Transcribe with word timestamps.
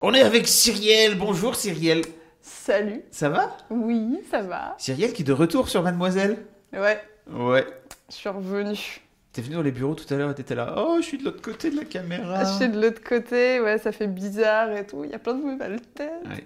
On 0.00 0.14
est 0.14 0.22
avec 0.22 0.48
Cyrielle. 0.48 1.16
Bonjour 1.18 1.54
Cyrielle. 1.54 2.02
Salut. 2.40 3.02
Ça 3.10 3.28
va? 3.28 3.56
Oui, 3.70 4.18
ça 4.30 4.40
va. 4.42 4.74
Cyrielle 4.78 5.12
qui 5.12 5.22
est 5.22 5.24
de 5.24 5.32
retour 5.32 5.68
sur 5.68 5.82
Mademoiselle 5.82 6.38
Ouais, 6.72 7.00
Ouais. 7.30 7.66
je 8.08 8.14
suis 8.14 8.28
revenue. 8.28 9.00
T'es 9.32 9.42
venu 9.42 9.54
dans 9.54 9.62
les 9.62 9.70
bureaux 9.70 9.94
tout 9.94 10.12
à 10.12 10.16
l'heure 10.16 10.30
et 10.30 10.34
t'étais 10.34 10.54
là. 10.56 10.74
Oh, 10.76 10.96
je 11.00 11.04
suis 11.04 11.18
de 11.18 11.24
l'autre 11.24 11.42
côté 11.42 11.70
de 11.70 11.76
la 11.76 11.84
caméra. 11.84 12.44
Je 12.44 12.50
suis 12.56 12.68
de 12.68 12.80
l'autre 12.80 13.02
côté, 13.02 13.60
ouais, 13.60 13.78
ça 13.78 13.92
fait 13.92 14.08
bizarre 14.08 14.72
et 14.72 14.84
tout. 14.86 15.04
Il 15.04 15.10
y 15.10 15.14
a 15.14 15.18
plein 15.20 15.34
de 15.34 15.42
nouvelles 15.44 15.80
têtes. 15.94 16.10
Ouais. 16.28 16.44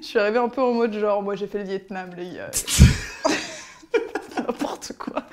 Je 0.00 0.06
suis 0.06 0.18
arrivée 0.18 0.38
un 0.38 0.48
peu 0.48 0.60
en 0.60 0.72
mode 0.74 0.92
genre, 0.92 1.22
moi 1.22 1.34
j'ai 1.34 1.48
fait 1.48 1.58
le 1.58 1.64
Vietnam, 1.64 2.10
les 2.16 2.34
gars. 2.36 2.50
N'importe 4.36 4.92
quoi. 4.98 5.24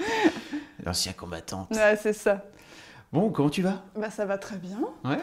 L'ancien 0.84 1.14
combattante. 1.14 1.70
Ouais, 1.72 1.98
c'est 2.02 2.14
ça. 2.14 2.46
Bon, 3.14 3.30
comment 3.30 3.50
tu 3.50 3.62
vas? 3.62 3.84
Bah, 3.96 4.10
ça 4.10 4.26
va 4.26 4.38
très 4.40 4.58
bien. 4.58 4.80
Ouais. 5.06 5.20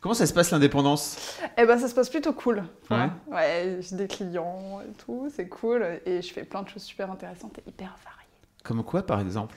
Comment 0.00 0.14
ça 0.14 0.26
se 0.26 0.32
passe 0.32 0.50
l'indépendance? 0.50 1.18
Eh 1.58 1.66
ben, 1.66 1.78
ça 1.78 1.86
se 1.88 1.94
passe 1.94 2.08
plutôt 2.08 2.32
cool. 2.32 2.64
Ouais. 2.90 2.96
Ouais, 2.96 3.34
ouais 3.34 3.78
j'ai 3.80 3.96
des 3.96 4.06
clients 4.08 4.80
et 4.80 4.92
tout, 5.04 5.30
c'est 5.34 5.46
cool. 5.48 5.84
Et 6.06 6.22
je 6.22 6.32
fais 6.32 6.44
plein 6.44 6.62
de 6.62 6.68
choses 6.70 6.82
super 6.82 7.10
intéressantes 7.10 7.58
et 7.58 7.68
hyper 7.68 7.96
variées. 8.02 8.16
Comme 8.64 8.82
quoi, 8.82 9.02
par 9.04 9.20
exemple? 9.20 9.54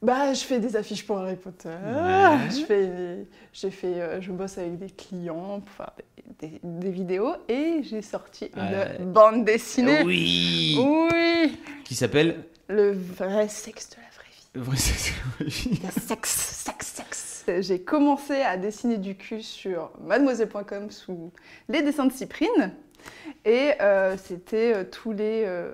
Bah, 0.00 0.32
je 0.34 0.40
fais 0.42 0.58
des 0.58 0.74
affiches 0.74 1.06
pour 1.06 1.18
Harry 1.18 1.36
Potter. 1.36 1.68
Ouais. 1.68 2.50
Je 2.50 2.64
fais, 2.64 3.26
j'ai 3.52 3.70
fait, 3.70 4.00
euh, 4.00 4.20
je 4.20 4.32
bosse 4.32 4.58
avec 4.58 4.78
des 4.78 4.90
clients 4.90 5.60
pour 5.60 5.74
faire 5.76 5.92
des, 6.40 6.48
des- 6.48 6.60
des 6.62 6.90
vidéos 6.90 7.34
et 7.48 7.82
j'ai 7.84 8.02
sorti 8.02 8.50
Ouais. 8.56 8.96
une 8.98 9.12
bande 9.12 9.44
dessinée. 9.44 10.02
Oui 10.02 10.76
Oui. 10.80 11.58
Qui 11.84 11.94
s'appelle? 11.94 12.44
Le 12.68 12.92
vrai 12.92 13.48
sexe 13.48 13.90
de 13.90 13.96
la 13.96 14.08
vraie 14.16 14.30
vie. 14.30 14.66
Vrai, 14.70 14.76
c'est- 14.76 15.12
oui. 15.40 15.80
Le 15.84 16.00
sexe, 16.00 16.30
sexe, 16.64 16.81
J'ai 17.60 17.80
commencé 17.82 18.34
à 18.42 18.56
dessiner 18.56 18.98
du 18.98 19.16
cul 19.16 19.42
sur 19.42 19.90
mademoiselle.com 20.00 20.90
sous 20.90 21.32
les 21.68 21.82
dessins 21.82 22.06
de 22.06 22.12
Cyprine. 22.12 22.72
Et 23.44 23.72
euh, 23.80 24.16
c'était 24.16 24.74
euh, 24.74 24.84
tous 24.84 25.12
les 25.12 25.42
euh, 25.44 25.72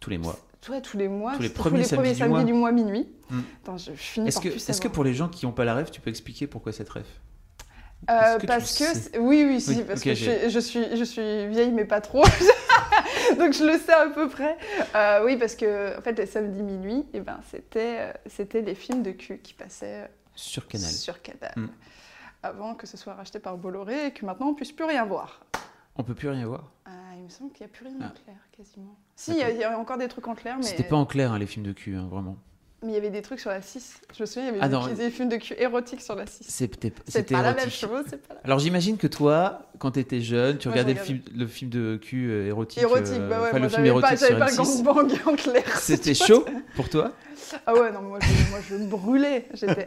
Tous 0.00 0.10
les 0.10 0.18
mois. 0.18 0.36
ouais, 0.68 0.80
tous 0.80 0.96
les 0.96 1.08
mois, 1.08 1.32
Tous 1.34 1.42
les 1.42 1.48
c'était 1.48 1.58
premiers 1.58 1.84
samedis 1.84 2.14
du 2.14 2.28
mois. 2.28 2.44
du 2.44 2.52
mois 2.52 2.72
minuit. 2.72 3.08
Hmm. 3.30 3.40
Attends, 3.64 3.78
je, 3.78 3.92
finis 3.92 4.28
Est-ce 4.28 4.36
par 4.36 4.42
que, 4.44 4.48
plus 4.50 4.56
est-ce 4.58 4.66
que 4.66 4.72
savoir. 4.74 4.92
pour 4.92 5.04
les 5.04 5.14
gens 5.14 5.28
qui 5.28 5.44
n'ont 5.46 5.52
pas 5.52 5.64
la 5.64 5.74
rêve, 5.74 5.90
tu 5.90 6.00
peux 6.00 6.10
expliquer 6.10 6.46
pourquoi 6.46 6.70
cette 6.72 6.88
rêve? 6.90 7.06
Euh, 8.10 8.38
tu 8.40 8.46
parce 8.46 8.72
que 8.76 8.84
sais 8.84 8.94
c'est- 8.94 9.18
oui 9.18 9.44
oui 9.48 9.60
si 9.60 9.70
Oui, 9.70 9.84
parce 9.86 10.00
ok, 10.00 10.04
que 10.06 10.14
j'ai- 10.14 10.50
je 10.50 10.58
suis, 10.58 10.80
je 10.80 10.94
suis 10.94 10.96
je 10.96 11.04
suis 11.04 11.46
vieille 11.48 11.70
mais 11.70 11.84
pas 11.84 12.00
trop 12.00 12.24
donc 13.38 13.52
je 13.52 13.64
le 13.64 13.78
sais 13.78 13.92
à 13.92 14.08
peu 14.08 14.28
près 14.28 14.56
Euh, 14.96 15.24
oui 15.24 15.36
parce 15.36 15.54
que 15.54 15.96
en 15.96 16.02
fait 16.02 16.18
les 16.18 16.26
samedis 16.26 16.62
minuit 16.62 17.06
et 17.14 17.20
ben 17.20 17.38
c'était 17.48 17.96
euh, 18.00 18.12
c'était 18.26 18.60
les 18.62 18.74
films 18.74 19.04
de 19.04 19.12
cul 19.12 19.38
qui 19.38 19.54
passaient 19.54 20.10
Sur 20.34 20.66
Canal. 20.68 20.90
sur 20.90 21.20
Canal 21.22 21.52
Hmm. 21.56 21.68
avant 22.42 22.74
que 22.74 22.86
ce 22.86 22.96
soit 22.96 23.14
racheté 23.14 23.38
par 23.38 23.56
Bolloré 23.56 24.06
et 24.06 24.12
que 24.12 24.24
maintenant 24.26 24.48
on 24.48 24.54
puisse 24.54 24.72
plus 24.72 24.84
rien 24.84 25.04
voir 25.04 25.44
On 25.96 26.02
peut 26.04 26.14
plus 26.14 26.28
rien 26.30 26.46
voir. 26.46 26.70
Ah, 26.86 26.90
il 27.16 27.24
me 27.24 27.28
semble 27.28 27.52
qu'il 27.52 27.66
n'y 27.66 27.70
a 27.72 27.74
plus 27.74 27.86
rien 27.86 27.96
Ah. 28.00 28.06
en 28.06 28.10
clair 28.24 28.36
quasiment 28.56 28.96
si 29.14 29.32
il 29.32 29.36
y, 29.38 29.42
a- 29.42 29.50
il 29.50 29.58
y 29.58 29.64
a 29.64 29.78
encore 29.78 29.98
des 29.98 30.08
trucs 30.08 30.26
en 30.26 30.34
clair 30.34 30.56
mais 30.56 30.62
C'était 30.62 30.84
pas 30.84 30.96
en 30.96 31.04
clair, 31.06 31.32
hein, 31.32 31.38
les 31.38 31.46
films 31.46 31.66
de 31.66 31.72
cul, 31.72 31.96
hein, 31.96 32.08
vraiment. 32.10 32.36
Mais 32.82 32.92
il 32.92 32.94
y 32.94 32.98
avait 32.98 33.10
des 33.10 33.22
trucs 33.22 33.40
sur 33.40 33.50
la 33.50 33.62
6 33.62 34.00
je 34.16 34.22
me 34.22 34.26
souviens 34.26 34.50
il 34.50 34.56
y 34.56 34.58
Ah, 34.60 34.64
avait 34.64 34.74
non. 34.74 34.86
des, 34.88 35.10
films 35.10 35.28
de 35.28 35.36
cul 35.36 35.54
érotiques 35.58 36.00
sur 36.02 36.14
la 36.14 36.26
6 36.26 36.44
C'était 36.48 36.90
pas 36.90 37.42
la 37.42 37.54
même 37.54 37.58
érotique. 37.58 37.72
chose 37.80 38.04
Alors 38.44 38.58
j'imagine 38.58 38.96
que 38.96 39.06
toi, 39.06 39.62
quand 39.78 39.92
t'étais 39.92 40.20
jeune, 40.20 40.58
tu 40.58 40.68
Moi, 40.68 40.74
regardais 40.74 40.94
le 40.94 41.00
film, 41.00 41.18
regardais. 41.24 41.38
le 41.44 41.46
film 41.48 41.70
de 41.70 41.96
cul 42.00 42.28
euh, 42.30 42.48
érotique. 42.48 42.82
érotique 42.82 43.14
euh, 43.18 43.28
bah 43.28 43.40
ouais 43.42 43.48
enfin, 43.50 43.58
moi 43.58 43.60
le 43.60 43.68
film 43.68 43.84
j'avais 43.86 44.00
pas, 44.00 44.08
érotique 44.12 44.26
sur 44.26 44.38
pas 44.38 44.46
le 44.46 44.52
M6. 44.52 44.82
gangbang 44.82 45.18
en 45.26 45.36
clair 45.36 45.78
C'était 45.78 46.14
chaud 46.14 46.44
pour 46.76 46.88
toi? 46.88 47.12
Ah 47.66 47.74
ouais, 47.74 47.92
non, 47.92 48.00
moi 48.00 48.18
je, 48.22 48.50
moi, 48.50 48.60
je 48.66 48.76
brûlais. 48.76 49.46
J'étais 49.52 49.86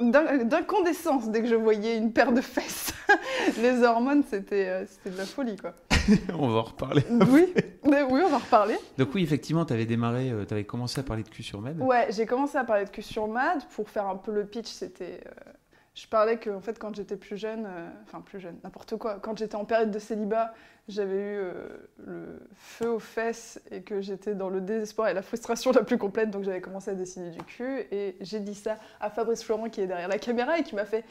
d'incandescence 0.00 1.28
dès 1.30 1.42
que 1.42 1.48
je 1.48 1.54
voyais 1.54 1.96
une 1.96 2.12
paire 2.12 2.32
de 2.32 2.40
fesses. 2.40 2.92
Les 3.62 3.82
hormones, 3.82 4.24
c'était 4.28 4.66
euh, 4.68 4.84
c'était 4.88 5.10
de 5.10 5.18
la 5.18 5.24
folie, 5.26 5.56
quoi. 5.56 5.74
On 6.38 6.48
va 6.48 6.58
en 6.58 6.62
reparler. 6.62 7.02
Oui, 7.30 7.52
mais 7.84 8.02
oui, 8.02 8.20
on 8.24 8.28
va 8.28 8.36
en 8.36 8.38
reparler. 8.40 8.76
Donc 8.98 9.14
oui, 9.14 9.22
effectivement, 9.22 9.64
t'avais 9.64 9.86
démarré, 9.86 10.30
euh, 10.30 10.44
t'avais 10.44 10.64
commencé 10.64 11.00
à 11.00 11.02
parler 11.02 11.22
de 11.22 11.28
cul 11.28 11.42
sur 11.42 11.60
Med. 11.60 11.80
Ouais, 11.80 12.08
j'ai 12.10 12.26
commencé 12.26 12.56
à 12.58 12.64
parler 12.64 12.84
de 12.84 12.90
cul 12.90 13.02
sur 13.02 13.26
Mad. 13.28 13.62
Pour 13.74 13.88
faire 13.88 14.06
un 14.06 14.16
peu 14.16 14.32
le 14.32 14.44
pitch, 14.46 14.68
c'était... 14.68 15.20
euh, 15.26 15.52
je 15.94 16.08
parlais 16.08 16.38
que, 16.38 16.50
en 16.50 16.60
fait, 16.60 16.78
quand 16.78 16.94
j'étais 16.96 17.16
plus 17.16 17.36
jeune, 17.36 17.66
euh, 17.66 17.88
enfin 18.02 18.20
plus 18.20 18.40
jeune, 18.40 18.56
n'importe 18.64 18.96
quoi, 18.96 19.18
quand 19.20 19.38
j'étais 19.38 19.54
en 19.54 19.64
période 19.64 19.92
de 19.92 19.98
célibat, 20.00 20.52
j'avais 20.88 21.14
eu 21.14 21.36
euh, 21.36 21.68
le 22.04 22.40
feu 22.56 22.90
aux 22.90 22.98
fesses 22.98 23.60
et 23.70 23.82
que 23.82 24.00
j'étais 24.00 24.34
dans 24.34 24.50
le 24.50 24.60
désespoir 24.60 25.08
et 25.08 25.14
la 25.14 25.22
frustration 25.22 25.70
la 25.70 25.84
plus 25.84 25.96
complète, 25.96 26.30
donc 26.30 26.42
j'avais 26.42 26.60
commencé 26.60 26.90
à 26.90 26.94
dessiner 26.94 27.30
du 27.30 27.42
cul. 27.44 27.86
Et 27.92 28.16
j'ai 28.20 28.40
dit 28.40 28.56
ça 28.56 28.76
à 29.00 29.08
Fabrice 29.08 29.44
Florent 29.44 29.68
qui 29.70 29.80
est 29.80 29.86
derrière 29.86 30.08
la 30.08 30.18
caméra 30.18 30.58
et 30.58 30.64
qui 30.64 30.74
m'a 30.74 30.84
fait 30.84 31.04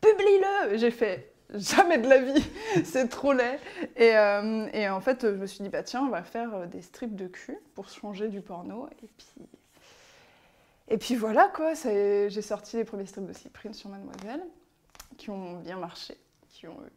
Publie-le 0.00 0.78
J'ai 0.78 0.90
fait 0.90 1.30
Jamais 1.54 1.98
de 1.98 2.08
la 2.08 2.18
vie, 2.20 2.44
c'est 2.84 3.08
trop 3.08 3.32
laid. 3.32 3.58
Et, 3.96 4.16
euh, 4.16 4.68
et 4.72 4.88
en 4.88 5.00
fait, 5.00 5.22
je 5.22 5.34
me 5.36 5.46
suis 5.46 5.62
dit, 5.62 5.68
bah 5.68 5.82
tiens, 5.82 6.02
on 6.06 6.10
va 6.10 6.22
faire 6.22 6.54
euh, 6.54 6.66
des 6.66 6.80
strips 6.82 7.16
de 7.16 7.26
cul 7.26 7.58
pour 7.74 7.88
changer 7.88 8.28
du 8.28 8.40
porno. 8.40 8.86
Et 9.02 9.06
puis, 9.16 9.26
et 10.88 10.98
puis 10.98 11.14
voilà 11.16 11.50
quoi, 11.54 11.72
j'ai 11.74 12.42
sorti 12.42 12.76
les 12.76 12.84
premiers 12.84 13.06
strips 13.06 13.26
de 13.26 13.32
Cyprine 13.32 13.74
sur 13.74 13.90
Mademoiselle, 13.90 14.42
qui 15.18 15.30
ont 15.30 15.54
bien 15.58 15.76
marché, 15.78 16.16
qui 16.48 16.66
ont 16.68 16.72
eu 16.86 16.90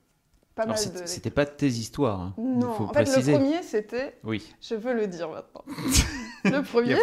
pas 0.55 0.63
Alors 0.63 0.75
mal 0.75 1.01
de. 1.01 1.05
c'était 1.07 1.31
pas 1.31 1.45
tes 1.47 1.65
histoires, 1.67 2.19
hein. 2.21 2.33
il 2.37 2.59
Non, 2.59 2.73
faut 2.73 2.83
en 2.83 2.87
fait, 2.93 3.03
préciser. 3.05 3.31
le 3.31 3.37
premier 3.39 3.63
c'était 3.63 4.19
Oui. 4.23 4.53
je 4.61 4.75
veux 4.75 4.93
le 4.93 5.07
dire 5.07 5.29
maintenant. 5.29 5.63
Le 6.43 6.61
premier, 6.63 6.95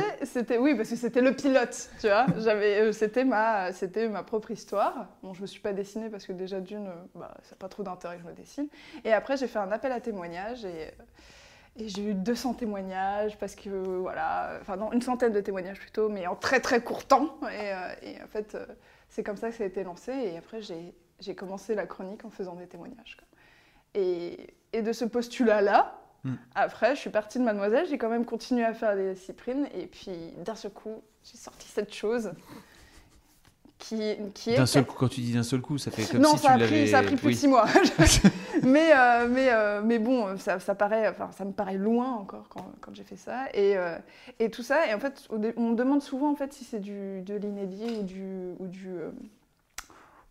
c'était- 0.00 0.24
c'était 0.26 0.58
oui 0.58 0.74
parce 0.74 0.88
que 0.90 0.96
c'était 0.96 1.20
le 1.20 1.34
pilote, 1.34 1.90
tu 2.00 2.06
vois. 2.06 2.26
J'avais, 2.38 2.80
euh, 2.80 2.92
c'était 2.92 3.24
ma, 3.24 3.72
c'était 3.72 4.08
ma 4.08 4.22
propre 4.22 4.50
histoire. 4.50 5.06
Bon, 5.22 5.34
je 5.34 5.42
me 5.42 5.46
suis 5.46 5.60
pas 5.60 5.72
dessinée 5.72 6.08
parce 6.08 6.26
que 6.26 6.32
déjà 6.32 6.60
d'une, 6.60 6.86
euh, 6.88 6.94
bah, 7.14 7.34
ça 7.42 7.50
n'a 7.52 7.56
pas 7.58 7.68
trop 7.68 7.82
d'intérêt 7.82 8.16
que 8.16 8.22
je 8.22 8.26
me 8.28 8.32
dessine. 8.32 8.68
Et 9.04 9.12
après, 9.12 9.36
j'ai 9.36 9.46
fait 9.46 9.58
un 9.58 9.70
appel 9.72 9.92
à 9.92 10.00
témoignages 10.00 10.64
et, 10.64 10.86
euh, 10.86 11.80
et 11.84 11.88
j'ai 11.88 12.02
eu 12.02 12.14
200 12.14 12.54
témoignages 12.54 13.36
parce 13.38 13.54
que 13.54 13.68
voilà, 13.68 14.58
enfin 14.60 14.76
non, 14.76 14.90
une 14.92 15.02
centaine 15.02 15.32
de 15.32 15.40
témoignages 15.40 15.78
plutôt, 15.78 16.08
mais 16.08 16.26
en 16.26 16.34
très 16.34 16.60
très 16.60 16.80
court 16.82 17.04
temps. 17.06 17.38
Et, 17.52 18.08
et 18.10 18.22
en 18.22 18.26
fait, 18.28 18.56
c'est 19.08 19.22
comme 19.22 19.36
ça 19.36 19.50
que 19.50 19.54
ça 19.56 19.64
a 19.64 19.66
été 19.66 19.84
lancé. 19.84 20.12
Et 20.12 20.38
après, 20.38 20.60
j'ai, 20.62 20.94
j'ai 21.20 21.34
commencé 21.34 21.74
la 21.74 21.86
chronique 21.86 22.24
en 22.24 22.30
faisant 22.30 22.54
des 22.56 22.66
témoignages. 22.66 23.16
quoi. 23.16 23.26
Et, 23.94 24.54
et 24.72 24.82
de 24.82 24.92
ce 24.92 25.04
postulat-là, 25.04 25.97
Hmm. 26.24 26.34
après, 26.54 26.96
je 26.96 27.00
suis 27.00 27.10
partie 27.10 27.38
de 27.38 27.44
Mademoiselle, 27.44 27.86
j'ai 27.88 27.96
quand 27.96 28.08
même 28.08 28.24
continué 28.24 28.64
à 28.64 28.74
faire 28.74 28.96
des 28.96 29.14
cyprines, 29.14 29.68
et 29.72 29.86
puis 29.86 30.10
d'un 30.44 30.56
seul 30.56 30.72
coup, 30.72 31.02
j'ai 31.22 31.36
sorti 31.36 31.68
cette 31.68 31.94
chose 31.94 32.32
qui, 33.78 34.16
qui 34.34 34.50
est. 34.50 34.56
D'un 34.56 34.66
seul 34.66 34.84
coup, 34.84 34.96
quand 34.98 35.08
tu 35.08 35.20
dis 35.20 35.32
d'un 35.32 35.42
seul 35.42 35.60
coup, 35.60 35.78
ça 35.78 35.90
fait 35.90 36.04
comme 36.10 36.20
non, 36.20 36.36
si 36.36 36.38
ça, 36.38 36.48
tu 36.48 36.54
a 36.54 36.56
l'avais. 36.58 36.82
pris, 36.82 36.88
ça 36.90 36.98
a 36.98 37.02
pris 37.02 37.16
plus 37.16 37.28
oui. 37.28 37.34
de 37.34 37.38
six 37.38 37.48
mois. 37.48 37.66
mais, 38.62 38.90
euh, 38.92 39.28
mais, 39.28 39.48
euh, 39.52 39.80
mais 39.84 39.98
bon, 39.98 40.36
ça, 40.38 40.58
ça, 40.58 40.74
paraît, 40.74 41.08
enfin, 41.08 41.30
ça 41.36 41.44
me 41.44 41.52
paraît 41.52 41.78
loin 41.78 42.12
encore 42.12 42.48
quand, 42.48 42.72
quand 42.80 42.94
j'ai 42.94 43.04
fait 43.04 43.16
ça. 43.16 43.46
Et, 43.54 43.76
euh, 43.76 43.96
et 44.38 44.50
tout 44.50 44.62
ça, 44.62 44.88
et 44.88 44.94
en 44.94 44.98
fait, 44.98 45.28
on 45.30 45.70
me 45.70 45.74
demande 45.74 46.02
souvent 46.02 46.30
en 46.30 46.34
fait, 46.34 46.52
si 46.52 46.64
c'est 46.64 46.80
du, 46.80 47.22
de 47.22 47.34
l'inédit 47.34 47.98
ou 48.00 48.02
du. 48.02 48.24
Ou 48.58 48.66
du 48.66 48.90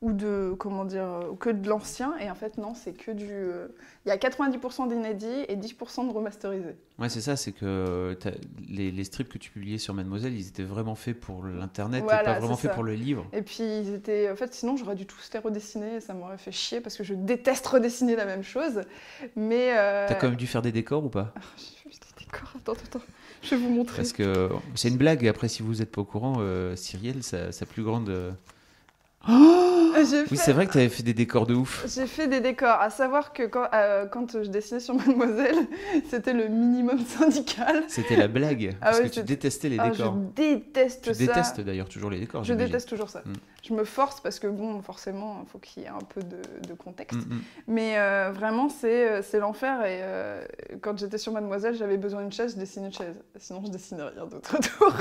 ou 0.01 0.13
de 0.13 0.53
comment 0.59 0.85
dire 0.85 1.03
euh, 1.05 1.33
que 1.39 1.49
de 1.49 1.67
l'ancien 1.67 2.15
et 2.19 2.29
en 2.29 2.35
fait 2.35 2.59
non 2.59 2.75
c'est 2.75 2.93
que 2.93 3.09
du 3.11 3.25
euh, 3.31 3.67
il 4.05 4.09
y 4.09 4.11
a 4.11 4.17
90% 4.17 4.87
d'inédit 4.89 5.25
et 5.47 5.55
10% 5.55 6.07
de 6.07 6.13
remasterisé 6.13 6.75
Ouais, 6.99 7.09
c'est 7.09 7.21
ça, 7.21 7.35
c'est 7.35 7.51
que 7.51 8.17
les, 8.67 8.89
les 8.91 9.03
strips 9.03 9.29
que 9.29 9.37
tu 9.37 9.51
publiais 9.51 9.77
sur 9.77 9.93
Mademoiselle, 9.93 10.33
ils 10.33 10.47
étaient 10.47 10.63
vraiment 10.63 10.95
faits 10.95 11.19
pour 11.19 11.43
l'internet 11.43 12.03
Voilà, 12.03 12.21
et 12.21 12.25
pas 12.25 12.39
vraiment 12.39 12.55
faits 12.57 12.71
pour 12.73 12.81
le 12.83 12.93
livre. 12.95 13.27
Et 13.33 13.43
puis 13.43 13.57
ils 13.61 13.93
étaient. 13.93 14.31
En 14.31 14.35
fait, 14.35 14.51
sinon 14.53 14.77
j'aurais 14.77 14.95
dû 14.95 15.05
tous 15.05 15.29
les 15.31 15.37
redessiner 15.39 15.97
et 15.97 15.99
ça 16.01 16.15
m'aurait 16.15 16.39
fait 16.39 16.51
chier 16.51 16.81
parce 16.81 16.97
que 16.97 17.03
je 17.03 17.13
déteste 17.13 17.67
redessiner 17.67 18.15
la 18.15 18.25
même 18.25 18.41
chose. 18.41 18.81
Mais. 19.35 19.77
euh, 19.77 20.07
T'as 20.07 20.15
quand 20.15 20.27
même 20.29 20.37
dû 20.37 20.47
faire 20.47 20.63
des 20.63 20.71
décors 20.71 21.05
ou 21.05 21.09
pas? 21.09 21.33
Ah, 21.35 21.41
des 21.85 22.25
décors. 22.25 22.51
Attends, 22.57 22.73
attends. 22.73 23.01
Je 23.43 23.51
vais 23.51 23.57
vous 23.61 23.69
montrer. 23.69 23.97
Parce 23.97 24.13
que 24.13 24.49
c'est 24.73 24.89
une 24.89 24.97
blague, 24.97 25.27
après, 25.27 25.47
si 25.49 25.61
vous 25.61 25.75
n'êtes 25.75 25.91
pas 25.91 26.01
au 26.01 26.05
courant, 26.05 26.37
euh, 26.39 26.75
Cyrielle, 26.75 27.21
sa, 27.21 27.51
sa 27.51 27.67
plus 27.67 27.83
grande. 27.83 28.09
euh, 28.09 28.31
Oui, 30.31 30.37
c'est 30.37 30.53
vrai 30.53 30.67
que 30.67 30.71
tu 30.73 30.77
avais 30.77 30.89
fait 30.89 31.03
des 31.03 31.13
décors 31.13 31.45
de 31.47 31.53
ouf. 31.53 31.85
J'ai 31.87 32.07
fait 32.07 32.27
des 32.27 32.39
décors. 32.39 32.79
À 32.79 32.89
savoir 32.89 33.33
que 33.33 33.43
quand, 33.43 33.67
euh, 33.73 34.05
quand 34.05 34.43
je 34.43 34.49
dessinais 34.49 34.79
sur 34.79 34.95
Mademoiselle, 35.07 35.67
c'était 36.09 36.33
le 36.33 36.47
minimum 36.47 36.99
syndical. 37.05 37.83
C'était 37.87 38.15
la 38.15 38.27
blague. 38.27 38.75
Ah 38.81 38.87
parce 38.87 39.01
que 39.01 39.07
tu 39.07 39.23
détestais 39.23 39.69
les 39.69 39.77
Ah, 39.79 39.89
décors. 39.89 40.15
je 40.15 40.41
déteste 40.41 41.03
Tu 41.03 41.13
ça. 41.13 41.25
détestes 41.25 41.61
d'ailleurs 41.61 41.89
toujours 41.89 42.09
les 42.09 42.19
décors. 42.19 42.43
Je 42.43 42.53
déteste 42.53 42.89
toujours 42.89 43.09
ça. 43.09 43.19
Mm. 43.25 43.33
Je 43.63 43.73
me 43.73 43.83
force 43.83 44.21
parce 44.21 44.39
que, 44.39 44.47
bon, 44.47 44.81
forcément, 44.81 45.41
il 45.45 45.49
faut 45.49 45.57
qu'il 45.59 45.83
y 45.83 45.85
ait 45.85 45.89
un 45.89 45.97
peu 46.13 46.21
de, 46.21 46.37
de 46.67 46.73
contexte. 46.73 47.17
Mm, 47.19 47.33
mm. 47.33 47.41
Mais 47.67 47.97
euh, 47.97 48.31
vraiment, 48.33 48.69
c'est 48.69 49.09
euh, 49.09 49.21
c'est 49.21 49.39
l'enfer. 49.39 49.81
Et 49.85 49.99
euh, 50.01 50.43
quand 50.81 50.97
j'étais 50.97 51.17
sur 51.17 51.31
Mademoiselle, 51.33 51.75
j'avais 51.75 51.97
besoin 51.97 52.21
d'une 52.21 52.31
chaise, 52.31 52.53
je 52.53 52.59
dessinais 52.59 52.87
une 52.87 52.93
chaise. 52.93 53.15
Sinon, 53.37 53.61
je 53.65 53.71
dessinais 53.71 54.03
rien 54.03 54.25
d'autre 54.25 54.55
autour. 54.55 54.93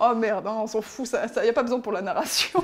oh 0.00 0.14
merde, 0.14 0.46
hein, 0.46 0.56
on 0.62 0.66
s'en 0.66 0.80
fout, 0.82 1.06
ça 1.06 1.26
n'y 1.42 1.48
a 1.48 1.52
pas 1.52 1.62
besoin 1.62 1.80
pour 1.80 1.92
la 1.92 2.02
narration. 2.02 2.62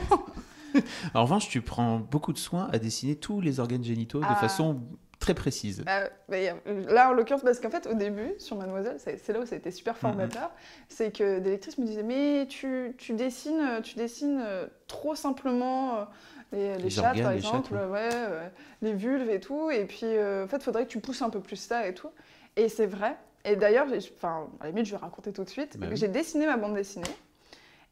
En 1.14 1.22
revanche, 1.22 1.48
tu 1.48 1.60
prends 1.60 1.98
beaucoup 1.98 2.32
de 2.32 2.38
soin 2.38 2.68
à 2.72 2.78
dessiner 2.78 3.16
tous 3.16 3.40
les 3.40 3.60
organes 3.60 3.84
génitaux 3.84 4.20
de 4.20 4.26
Ah. 4.28 4.34
façon 4.36 4.80
très 5.18 5.34
précise. 5.34 5.84
Euh, 5.88 6.08
mais, 6.28 6.52
euh, 6.66 6.84
là, 6.92 7.10
en 7.10 7.12
l'occurrence, 7.12 7.42
parce 7.42 7.60
qu'en 7.60 7.70
fait, 7.70 7.86
au 7.86 7.94
début, 7.94 8.32
sur 8.38 8.56
Mademoiselle, 8.56 8.96
c'est 8.98 9.18
c'est 9.18 9.32
là 9.32 9.40
où 9.40 9.46
ça 9.46 9.54
a 9.54 9.58
été 9.58 9.70
super 9.70 9.96
formateur, 9.96 10.50
c'est 10.88 11.16
que 11.16 11.38
des 11.38 11.50
lectrices 11.50 11.78
me 11.78 11.86
disaient 11.86 12.02
Mais 12.02 12.46
tu, 12.48 12.94
tu 12.98 13.12
dessines, 13.12 13.80
tu 13.84 13.96
dessines 13.96 14.40
euh, 14.44 14.66
trop 14.88 15.14
simplement 15.14 15.94
euh, 15.94 16.04
les, 16.52 16.76
les 16.76 16.82
Les 16.84 16.90
chattes, 16.90 17.04
organes, 17.06 17.22
par 17.22 17.30
les 17.32 17.38
exemple, 17.38 17.74
ouais, 17.74 18.08
euh, 18.12 18.48
les 18.82 18.92
vulves 18.94 19.30
et 19.30 19.38
tout. 19.38 19.70
Et 19.70 19.84
puis, 19.84 20.00
euh, 20.04 20.44
en 20.44 20.48
fait, 20.48 20.56
il 20.56 20.62
faudrait 20.64 20.84
que 20.86 20.90
tu 20.90 20.98
pousses 21.00 21.22
un 21.22 21.30
peu 21.30 21.40
plus 21.40 21.56
ça 21.56 21.86
et 21.86 21.94
tout. 21.94 22.10
Et 22.56 22.68
c'est 22.68 22.86
vrai. 22.86 23.16
Et 23.44 23.54
d'ailleurs, 23.56 23.86
enfin, 24.16 24.48
à 24.60 24.64
la 24.64 24.70
limite, 24.70 24.86
je 24.86 24.90
vais 24.92 24.96
raconter 24.98 25.32
tout 25.32 25.44
de 25.44 25.48
suite. 25.48 25.76
Bah 25.78 25.86
oui. 25.88 25.96
J'ai 25.96 26.08
dessiné 26.08 26.46
ma 26.46 26.56
bande 26.56 26.74
dessinée 26.74 27.06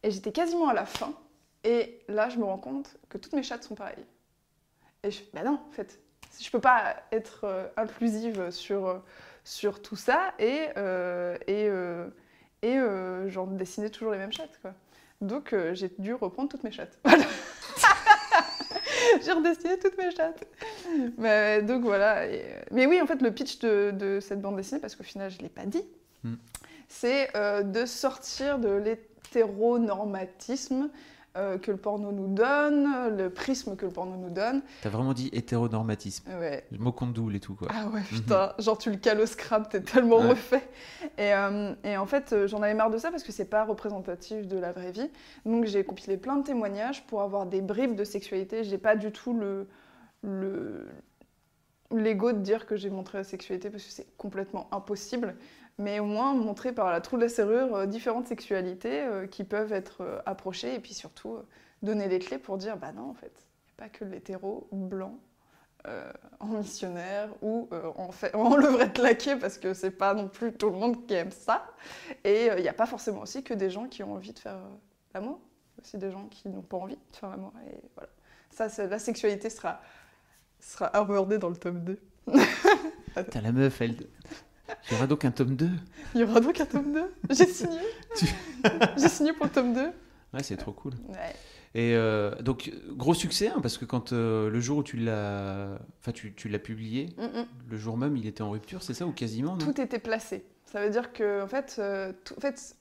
et 0.02 0.10
j'étais 0.10 0.32
quasiment 0.32 0.68
à 0.68 0.74
la 0.74 0.84
fin. 0.84 1.12
Et 1.64 2.00
là, 2.08 2.28
je 2.28 2.38
me 2.38 2.44
rends 2.44 2.58
compte 2.58 2.96
que 3.08 3.18
toutes 3.18 3.32
mes 3.34 3.42
chattes 3.42 3.64
sont 3.64 3.74
pareilles. 3.74 4.04
Et 5.02 5.10
je 5.10 5.18
fais, 5.18 5.26
bah 5.34 5.42
non, 5.42 5.58
en 5.68 5.72
fait, 5.72 5.98
je 6.40 6.48
peux 6.50 6.60
pas 6.60 6.96
être 7.12 7.44
euh, 7.44 7.66
inclusive 7.76 8.50
sur, 8.50 8.86
euh, 8.86 8.98
sur 9.44 9.82
tout 9.82 9.96
ça 9.96 10.32
et, 10.38 10.68
euh, 10.76 11.36
et, 11.46 11.68
euh, 11.68 12.08
et 12.62 12.76
genre 13.30 13.46
dessiner 13.46 13.90
toujours 13.90 14.12
les 14.12 14.18
mêmes 14.18 14.32
chattes, 14.32 14.58
quoi. 14.62 14.74
Donc, 15.20 15.54
j'ai 15.72 15.90
dû 15.98 16.14
reprendre 16.14 16.48
toutes 16.48 16.64
mes 16.64 16.72
chattes. 16.72 16.98
Voilà. 17.04 17.24
j'ai 19.22 19.32
redessiné 19.32 19.78
toutes 19.78 19.98
mes 19.98 20.10
chattes. 20.14 20.44
Mais, 21.18 21.62
donc, 21.62 21.82
voilà. 21.82 22.26
et, 22.26 22.42
mais 22.70 22.86
oui, 22.86 23.00
en 23.00 23.06
fait, 23.06 23.20
le 23.20 23.32
pitch 23.32 23.58
de, 23.58 23.90
de 23.92 24.20
cette 24.20 24.40
bande 24.40 24.56
dessinée, 24.56 24.80
parce 24.80 24.96
qu'au 24.96 25.02
final, 25.02 25.30
je 25.30 25.38
ne 25.38 25.42
l'ai 25.42 25.48
pas 25.48 25.66
dit, 25.66 25.84
Hmm. 26.22 26.34
c'est 26.88 27.30
de 27.64 27.86
sortir 27.86 28.58
de 28.58 28.68
l'hétéronormatisme 28.68 30.90
euh, 31.36 31.58
que 31.58 31.70
le 31.70 31.76
porno 31.76 32.10
nous 32.12 32.26
donne, 32.34 33.16
le 33.16 33.30
prisme 33.30 33.76
que 33.76 33.86
le 33.86 33.92
porno 33.92 34.16
nous 34.16 34.30
donne. 34.30 34.62
T'as 34.82 34.88
vraiment 34.88 35.12
dit 35.12 35.30
hétéronormatisme. 35.32 36.28
Ouais. 36.40 36.64
Mot 36.78 36.90
compte 36.92 37.12
double 37.12 37.36
et 37.36 37.40
tout 37.40 37.54
quoi. 37.54 37.68
Ah 37.70 37.86
ouais, 37.88 38.00
putain, 38.02 38.52
genre 38.58 38.76
tu 38.78 38.90
le 38.90 38.96
cales 38.96 39.20
au 39.20 39.26
scrap, 39.26 39.68
t'es 39.68 39.80
tellement 39.80 40.18
Ouais. 40.20 40.30
refait. 40.30 40.68
Et, 41.18 41.32
euh, 41.32 41.72
et 41.84 41.96
en 41.96 42.06
fait, 42.06 42.32
euh, 42.32 42.46
j'en 42.48 42.62
avais 42.62 42.74
marre 42.74 42.90
de 42.90 42.98
ça 42.98 43.10
parce 43.10 43.22
que 43.22 43.32
c'est 43.32 43.44
pas 43.44 43.64
représentatif 43.64 44.46
de 44.48 44.58
la 44.58 44.72
vraie 44.72 44.90
vie. 44.92 45.10
Donc 45.46 45.66
j'ai 45.66 45.84
compilé 45.84 46.16
plein 46.16 46.36
de 46.36 46.42
témoignages 46.44 47.06
pour 47.06 47.22
avoir 47.22 47.46
des 47.46 47.60
bribes 47.60 47.94
de 47.94 48.04
sexualité. 48.04 48.64
J'ai 48.64 48.78
pas 48.78 48.96
du 48.96 49.12
tout 49.12 49.32
le 49.32 49.68
le 50.22 50.86
l'ego 51.92 52.32
de 52.32 52.38
dire 52.38 52.66
que 52.66 52.76
j'ai 52.76 52.90
montré 52.90 53.18
la 53.18 53.24
sexualité 53.24 53.68
parce 53.70 53.82
que 53.84 53.90
c'est 53.90 54.06
complètement 54.16 54.68
impossible. 54.72 55.34
Mais 55.80 55.98
au 55.98 56.04
moins 56.04 56.34
montrer 56.34 56.72
par 56.72 56.90
la 56.90 57.00
trou 57.00 57.16
de 57.16 57.22
la 57.22 57.30
serrure 57.30 57.74
euh, 57.74 57.86
différentes 57.86 58.26
sexualités 58.26 59.00
euh, 59.00 59.26
qui 59.26 59.44
peuvent 59.44 59.72
être 59.72 60.02
euh, 60.02 60.20
approchées 60.26 60.74
et 60.74 60.78
puis 60.78 60.92
surtout 60.92 61.38
donner 61.82 62.06
les 62.06 62.18
clés 62.18 62.36
pour 62.36 62.58
dire 62.58 62.76
bah 62.76 62.92
non 62.92 63.08
en 63.08 63.14
fait, 63.14 63.32
il 63.32 63.64
n'y 63.66 63.72
a 63.72 63.76
pas 63.78 63.88
que 63.88 64.04
l'hétéro 64.04 64.68
blanc 64.70 65.18
en 66.40 66.46
missionnaire 66.48 67.30
ou 67.40 67.70
en, 67.96 68.12
fait, 68.12 68.34
en 68.34 68.54
levrette 68.54 68.98
laquée 68.98 69.36
parce 69.36 69.56
que 69.56 69.72
c'est 69.72 69.90
pas 69.90 70.12
non 70.12 70.28
plus 70.28 70.52
tout 70.52 70.68
le 70.68 70.76
monde 70.76 71.06
qui 71.06 71.14
aime 71.14 71.30
ça. 71.30 71.64
Et 72.22 72.48
il 72.54 72.60
n'y 72.60 72.68
a 72.68 72.74
pas 72.74 72.84
forcément 72.84 73.22
aussi 73.22 73.42
que 73.42 73.54
des 73.54 73.70
gens 73.70 73.88
qui 73.88 74.02
ont 74.02 74.12
envie 74.12 74.34
de 74.34 74.38
faire 74.38 74.58
l'amour, 75.14 75.40
aussi 75.80 75.96
des 75.96 76.10
gens 76.10 76.26
qui 76.26 76.50
n'ont 76.50 76.60
pas 76.60 76.76
envie 76.76 76.96
de 76.96 77.16
faire 77.16 77.30
l'amour. 77.30 77.54
Et 77.66 77.80
voilà. 77.94 78.10
Ça, 78.50 78.86
la 78.86 78.98
sexualité 78.98 79.48
sera, 79.48 79.80
sera 80.58 80.94
abordée 80.94 81.38
dans 81.38 81.48
le 81.48 81.56
tome 81.56 81.82
2. 81.82 81.98
T'as 83.14 83.40
la 83.40 83.52
meuf, 83.52 83.80
elle. 83.80 83.96
Il 84.90 84.94
y 84.94 84.96
aura 84.96 85.06
donc 85.06 85.24
un 85.24 85.30
tome 85.30 85.56
2. 85.56 85.68
Il 86.14 86.20
y 86.20 86.24
aura 86.24 86.40
donc 86.40 86.60
un 86.60 86.66
tome 86.66 86.92
2 86.92 87.02
J'ai 87.30 87.46
signé 87.46 87.78
Tu- 88.16 88.26
J'ai 88.96 89.08
signé 89.08 89.32
pour 89.32 89.46
le 89.46 89.52
tome 89.52 89.72
2 89.74 89.80
Ouais, 90.32 90.42
c'est 90.42 90.56
trop 90.56 90.72
cool. 90.72 90.92
Ouais. 91.08 91.34
Et 91.74 91.94
euh, 91.94 92.34
donc, 92.42 92.72
gros 92.90 93.14
succès, 93.14 93.48
hein, 93.48 93.58
parce 93.62 93.78
que 93.78 93.84
quand 93.84 94.12
euh, 94.12 94.48
le 94.50 94.60
jour 94.60 94.78
où 94.78 94.82
tu 94.82 94.96
l'as 94.96 95.78
enfin, 96.00 96.12
tu, 96.12 96.32
tu 96.34 96.48
l'as 96.48 96.58
publié, 96.58 97.06
Mm, 97.16 97.22
mm. 97.40 97.46
le 97.70 97.76
jour 97.78 97.96
même, 97.96 98.16
il 98.16 98.26
était 98.26 98.42
en 98.42 98.50
rupture, 98.50 98.82
c'est 98.82 98.94
ça, 98.94 99.06
ou 99.06 99.12
quasiment 99.12 99.56
Tout 99.58 99.80
était 99.80 99.98
placé. 100.00 100.44
Ça 100.66 100.84
veut 100.84 100.90
dire 100.90 101.12
que, 101.12 101.42
en 101.42 101.48
fait, 101.48 101.76
euh, 101.80 102.12
tout- 102.24 102.34
en 102.36 102.40
fait 102.40 102.76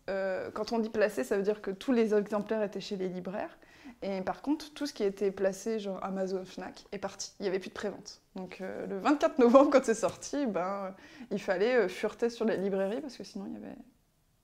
quand 0.54 0.72
on 0.74 0.80
dit 0.80 0.90
placé, 0.90 1.24
ça 1.24 1.38
veut 1.38 1.44
dire 1.44 1.62
que 1.62 1.72
tous 1.72 1.92
les 1.92 2.14
exemplaires 2.14 2.62
étaient 2.64 2.82
chez 2.82 2.98
les 2.98 3.08
libraires. 3.10 3.58
Et 4.02 4.22
par 4.22 4.42
contre, 4.42 4.74
tout 4.74 4.86
ce 4.88 4.94
qui 4.94 5.04
était 5.04 5.30
placé, 5.32 5.80
genre 5.80 6.00
Amazon, 6.04 6.46
Fnac, 6.46 6.86
est 6.94 6.98
parti. 7.00 7.34
Il 7.40 7.44
n'y 7.44 7.50
avait 7.50 7.60
plus 7.60 7.70
de 7.70 7.74
prévente. 7.74 8.22
Donc 8.36 8.60
euh, 8.62 8.88
le 8.88 8.98
24 9.00 9.40
novembre, 9.40 9.70
quand 9.72 9.84
c'est 9.84 9.94
sorti, 9.94 10.46
ben, 10.46 10.62
euh, 10.86 10.90
il 11.32 11.42
fallait 11.42 11.76
euh, 11.76 11.88
fureter 11.90 12.30
sur 12.30 12.46
les 12.46 12.56
librairies 12.56 13.02
parce 13.02 13.18
que 13.18 13.26
sinon, 13.26 13.46
il 13.48 13.52
n'y 13.52 13.58
avait 13.58 13.76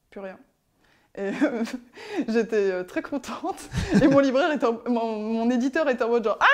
plus 0.09 0.19
rien. 0.19 0.37
Et 1.17 1.29
euh, 1.41 1.63
j'étais 2.27 2.83
très 2.83 3.01
contente. 3.01 3.69
Et 4.01 4.07
mon 4.09 4.19
libraire 4.19 4.51
était 4.51 4.65
en- 4.65 4.81
mon, 4.89 5.17
mon 5.19 5.49
éditeur 5.49 5.87
était 5.89 6.03
en 6.03 6.09
mode 6.09 6.25
genre 6.25 6.37
Ah 6.41 6.45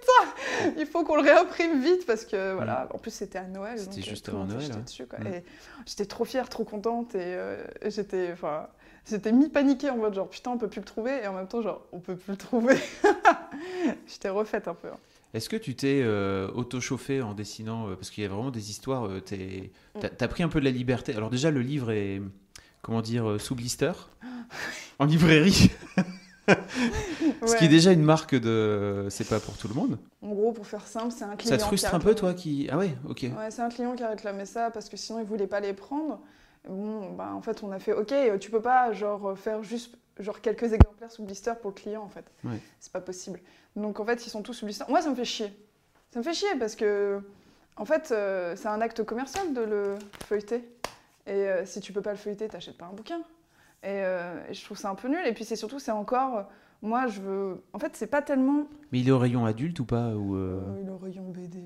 putain 0.00 0.72
Il 0.78 0.86
faut 0.86 1.04
qu'on 1.04 1.16
le 1.16 1.22
réimprime 1.22 1.82
vite 1.82 2.06
parce 2.06 2.24
que 2.24 2.54
voilà. 2.54 2.88
En 2.94 2.98
plus, 2.98 3.10
c'était 3.10 3.38
à 3.38 3.44
Noël. 3.44 3.78
C'était 3.78 4.00
juste 4.00 4.30
avant 4.30 4.44
Noël, 4.44 4.60
s'achetait 4.62 4.76
ouais. 4.76 4.82
dessus, 4.84 5.06
quoi. 5.06 5.18
Mm. 5.18 5.26
Et 5.26 5.44
j'étais 5.84 6.06
trop 6.06 6.24
fière, 6.24 6.48
trop 6.48 6.64
contente. 6.64 7.14
Et 7.14 7.18
euh, 7.20 7.62
j'étais. 7.84 8.30
Enfin. 8.32 8.68
J'étais 9.08 9.32
mi-paniquée 9.32 9.90
en 9.90 9.96
mode 9.96 10.14
genre 10.14 10.28
putain 10.28 10.50
on 10.50 10.58
peut 10.58 10.68
plus 10.68 10.80
le 10.80 10.84
trouver 10.86 11.22
et 11.22 11.26
en 11.26 11.32
même 11.34 11.46
temps 11.48 11.62
genre 11.62 11.82
on 11.92 12.00
peut 12.00 12.16
plus 12.16 12.32
le 12.32 12.36
trouver. 12.36 12.76
J'étais 14.06 14.28
refaite 14.28 14.68
un 14.68 14.74
peu. 14.74 14.88
hein. 14.88 14.96
Est-ce 15.34 15.48
que 15.48 15.56
tu 15.56 15.74
t'es 15.74 16.00
euh, 16.02 16.48
auto-chauffé 16.54 17.20
en 17.20 17.34
dessinant 17.34 17.88
euh, 17.88 17.94
Parce 17.94 18.10
qu'il 18.10 18.22
y 18.22 18.26
a 18.26 18.30
vraiment 18.30 18.50
des 18.50 18.70
histoires. 18.70 19.06
euh, 19.06 19.20
t'es- 19.20 19.70
T'as 20.00 20.08
t'as 20.08 20.28
pris 20.28 20.42
un 20.42 20.48
peu 20.48 20.58
de 20.60 20.64
la 20.64 20.70
liberté. 20.70 21.14
Alors, 21.14 21.28
déjà, 21.28 21.50
le 21.50 21.60
livre 21.60 21.90
est, 21.90 22.22
comment 22.82 23.02
dire, 23.02 23.28
euh, 23.28 23.38
sous 23.38 23.54
blister, 23.54 23.92
en 24.98 25.04
librairie. 25.04 25.70
Ce 27.46 27.56
qui 27.56 27.66
est 27.66 27.68
déjà 27.68 27.92
une 27.92 28.02
marque 28.02 28.34
de. 28.34 29.06
C'est 29.10 29.28
pas 29.28 29.38
pour 29.38 29.58
tout 29.58 29.68
le 29.68 29.74
monde. 29.74 29.98
En 30.22 30.30
gros 30.30 30.52
pour 30.52 30.66
faire 30.66 30.86
simple 30.86 31.12
c'est 31.16 31.24
un 31.24 31.36
client. 31.36 31.50
Ça 31.50 31.56
te 31.58 31.62
qui 31.62 31.66
frustre 31.68 31.92
a 31.92 31.96
un 31.96 32.00
peu, 32.00 32.14
toi 32.14 32.32
qui. 32.32 32.66
Ah 32.72 32.78
ouais, 32.78 32.96
ok. 33.06 33.24
Ouais, 33.36 33.50
c'est 33.50 33.60
un 33.60 33.68
client 33.68 33.94
qui 33.94 34.02
a 34.02 34.08
réclamé 34.08 34.46
ça 34.46 34.70
parce 34.70 34.88
que 34.88 34.96
sinon 34.96 35.20
il 35.20 35.26
voulait 35.26 35.46
pas 35.46 35.60
les 35.60 35.74
prendre. 35.74 36.20
Bon, 36.68 37.10
bah, 37.12 37.30
en 37.34 37.40
fait, 37.40 37.62
on 37.62 37.72
a 37.72 37.78
fait 37.78 37.92
OK, 37.92 38.12
tu 38.40 38.50
peux 38.50 38.60
pas 38.62 38.92
genre 38.92 39.36
faire 39.36 39.62
juste 39.62 39.96
genre 40.18 40.40
quelques 40.40 40.72
exemplaires 40.72 41.10
sous 41.10 41.22
blister 41.24 41.52
pour 41.60 41.70
le 41.70 41.74
client 41.76 42.02
en 42.02 42.08
fait. 42.08 42.24
Ouais. 42.44 42.60
C'est 42.80 42.92
pas 42.92 43.00
possible. 43.00 43.40
Donc 43.76 44.00
en 44.00 44.04
fait, 44.04 44.26
ils 44.26 44.30
sont 44.30 44.42
tous 44.42 44.52
sous 44.54 44.64
blister. 44.66 44.84
Moi, 44.88 45.00
ça 45.00 45.10
me 45.10 45.14
fait 45.14 45.24
chier. 45.24 45.50
Ça 46.10 46.18
me 46.18 46.24
fait 46.24 46.34
chier 46.34 46.48
parce 46.58 46.74
que 46.76 47.20
en 47.76 47.84
fait, 47.84 48.10
euh, 48.12 48.54
c'est 48.56 48.68
un 48.68 48.80
acte 48.80 49.02
commercial 49.04 49.52
de 49.54 49.60
le 49.60 49.94
feuilleter. 50.26 50.68
Et 51.26 51.30
euh, 51.32 51.64
si 51.66 51.80
tu 51.80 51.92
peux 51.92 52.00
pas 52.02 52.10
le 52.12 52.16
feuilleter, 52.16 52.48
t'achètes 52.48 52.76
pas 52.78 52.86
un 52.86 52.92
bouquin. 52.92 53.20
Et, 53.82 54.02
euh, 54.02 54.34
et 54.48 54.54
je 54.54 54.64
trouve 54.64 54.76
ça 54.76 54.90
un 54.90 54.94
peu 54.94 55.08
nul. 55.08 55.24
Et 55.26 55.32
puis 55.32 55.44
c'est 55.44 55.56
surtout, 55.56 55.78
c'est 55.78 55.90
encore. 55.92 56.48
Moi, 56.82 57.06
je 57.06 57.20
veux. 57.20 57.62
En 57.72 57.78
fait, 57.78 57.94
c'est 57.96 58.06
pas 58.06 58.22
tellement. 58.22 58.66
Mais 58.92 59.00
il 59.00 59.08
est 59.08 59.12
au 59.12 59.18
rayon 59.18 59.44
adulte 59.46 59.78
ou 59.80 59.84
pas 59.84 60.14
ou 60.14 60.34
euh, 60.36 60.60
Euh, 60.66 60.84
le 60.84 60.94
rayon 60.94 61.24
BD. 61.30 61.58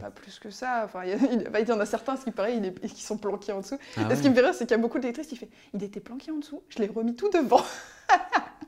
Pas 0.00 0.10
plus 0.10 0.38
que 0.38 0.50
ça. 0.50 0.82
Enfin, 0.84 1.04
il 1.04 1.68
y, 1.68 1.72
en 1.72 1.80
a 1.80 1.86
certains, 1.86 2.16
ce 2.16 2.24
qui 2.24 2.30
paraît, 2.30 2.56
il 2.56 2.64
est- 2.66 2.88
qui 2.94 3.02
sont 3.02 3.18
planqués 3.18 3.52
en 3.52 3.60
dessous. 3.60 3.78
Ah 3.96 4.08
Et 4.10 4.16
ce 4.16 4.22
qui 4.22 4.30
me 4.30 4.34
fait 4.34 4.40
rire, 4.40 4.54
c'est 4.54 4.66
qu'il 4.66 4.76
y 4.76 4.78
a 4.78 4.82
beaucoup 4.82 4.98
de 4.98 5.04
lectrices 5.04 5.26
qui 5.26 5.36
fait 5.36 5.48
Il 5.72 5.82
était 5.82 6.00
planqué 6.00 6.30
en 6.30 6.36
dessous, 6.36 6.62
je 6.68 6.78
l'ai 6.78 6.86
remis 6.86 7.14
tout 7.16 7.28
devant. 7.30 7.62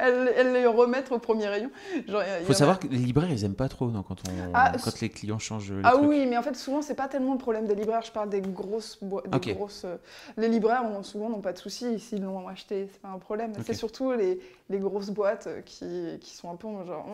elle, 0.00 0.32
elle 0.36 0.52
les 0.52 0.66
remettre 0.66 1.12
au 1.12 1.18
premier 1.18 1.46
rayon. 1.48 1.70
Il 1.94 2.12
Faut 2.46 2.52
savoir 2.52 2.78
que 2.78 2.86
les 2.88 2.98
libraires, 2.98 3.30
ils 3.30 3.44
aiment 3.44 3.54
pas 3.54 3.68
trop 3.68 3.88
non, 3.90 4.02
quand, 4.02 4.16
on... 4.28 4.32
Ah, 4.54 4.72
quand 4.82 5.00
les 5.00 5.08
clients 5.08 5.38
changent 5.38 5.72
les 5.72 5.80
Ah 5.84 5.92
trucs. 5.92 6.04
oui, 6.08 6.26
mais 6.26 6.36
en 6.36 6.42
fait, 6.42 6.54
souvent, 6.56 6.82
c'est 6.82 6.94
pas 6.94 7.08
tellement 7.08 7.32
le 7.32 7.38
problème 7.38 7.66
des 7.66 7.74
libraires. 7.74 8.02
Je 8.02 8.12
parle 8.12 8.28
des 8.30 8.40
grosses. 8.40 8.98
grosses 9.02 9.84
euh, 9.84 9.96
Les 10.36 10.48
libraires, 10.48 10.84
ont, 10.84 11.02
souvent, 11.02 11.28
n'ont 11.28 11.40
pas 11.40 11.52
de 11.52 11.58
soucis 11.58 11.98
s'ils 11.98 12.22
l'ont 12.22 12.48
acheté. 12.48 12.88
C'est 12.92 13.00
pas 13.02 13.08
un 13.08 13.18
problème. 13.18 13.52
C'est 13.64 13.74
surtout 13.74 14.12
les, 14.12 14.40
les 14.70 14.78
grosses 14.78 15.10
boîtes 15.10 15.46
euh, 15.46 15.60
qui, 15.62 16.18
qui 16.20 16.34
sont 16.34 16.50
un 16.50 16.56
peu 16.56 16.68
genre, 16.86 17.06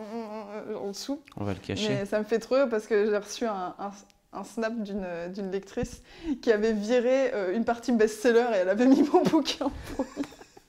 euh, 0.69 0.75
en 0.75 0.89
dessous. 0.89 1.21
On 1.37 1.43
va 1.43 1.53
le 1.53 1.59
cacher. 1.59 1.89
Mais 1.89 2.05
ça 2.05 2.19
me 2.19 2.23
fait 2.23 2.39
trop 2.39 2.67
parce 2.69 2.87
que 2.87 3.09
j'ai 3.09 3.17
reçu 3.17 3.45
un, 3.45 3.75
un- 3.79 3.91
un 4.33 4.45
snap 4.45 4.73
d'une 4.81 5.51
lectrice 5.51 6.01
qui 6.41 6.53
avait 6.53 6.71
viré 6.71 7.33
euh, 7.33 7.53
une 7.53 7.65
partie 7.65 7.91
best-seller 7.91 8.45
et 8.53 8.57
elle 8.59 8.69
avait 8.69 8.85
mis 8.85 9.03
mon 9.03 9.21
bouquin. 9.29 9.69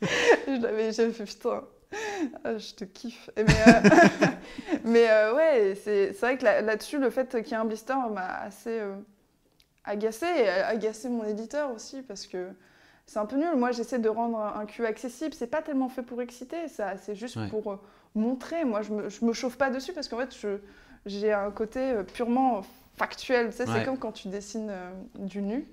Et 0.02 0.56
je 0.56 0.60
l'avais 0.60 0.92
fait 0.92 1.10
putain, 1.24 1.62
je 2.44 2.74
te 2.74 2.84
kiffe. 2.84 3.30
Et 3.36 3.44
mais 3.44 3.54
euh, 3.68 4.28
mais, 4.84 5.10
euh, 5.10 5.34
ouais, 5.34 5.74
c'est 5.82 6.12
vrai 6.20 6.36
que 6.38 6.44
là- 6.44 6.60
là-dessus, 6.62 6.98
le 6.98 7.10
fait 7.10 7.28
qu'il 7.42 7.48
y 7.48 7.52
ait 7.52 7.56
un 7.56 7.64
blister 7.64 7.94
m'a 8.12 8.40
assez 8.42 8.80
euh, 8.80 8.94
agacé 9.84 10.26
et 10.26 10.48
agacé 10.48 11.08
mon 11.08 11.24
éditeur 11.24 11.70
aussi 11.72 12.02
parce 12.02 12.26
que. 12.26 12.48
C'est 13.04 13.18
un 13.18 13.26
peu 13.26 13.36
nul. 13.36 13.56
Moi, 13.56 13.72
j'essaie 13.72 13.98
de 13.98 14.08
rendre 14.08 14.38
un 14.38 14.64
cul 14.64 14.86
accessible. 14.86 15.34
C'est 15.34 15.48
pas 15.48 15.60
tellement 15.60 15.88
fait 15.88 16.02
pour 16.02 16.22
exciter, 16.22 16.68
ça. 16.68 16.96
C'est 16.96 17.16
juste 17.16 17.36
Ouais. 17.36 17.48
pour, 17.48 17.78
montrer. 18.14 18.64
Moi, 18.64 18.82
je 18.82 18.92
me, 18.92 19.08
je 19.08 19.24
me 19.24 19.32
chauffe 19.32 19.56
pas 19.58 19.70
dessus 19.70 19.92
parce 19.92 20.06
qu'en 20.08 20.18
fait, 20.18 20.34
j'ai 21.04 21.32
un 21.32 21.50
côté 21.50 21.94
purement 22.14 22.62
factuel. 22.96 23.50
Tu 23.50 23.56
sais, 23.56 23.68
Ouais. 23.68 23.80
c'est 23.80 23.84
comme 23.84 23.98
quand 23.98 24.12
tu 24.12 24.28
dessines 24.28 24.72
du 25.18 25.42
nu. 25.42 25.66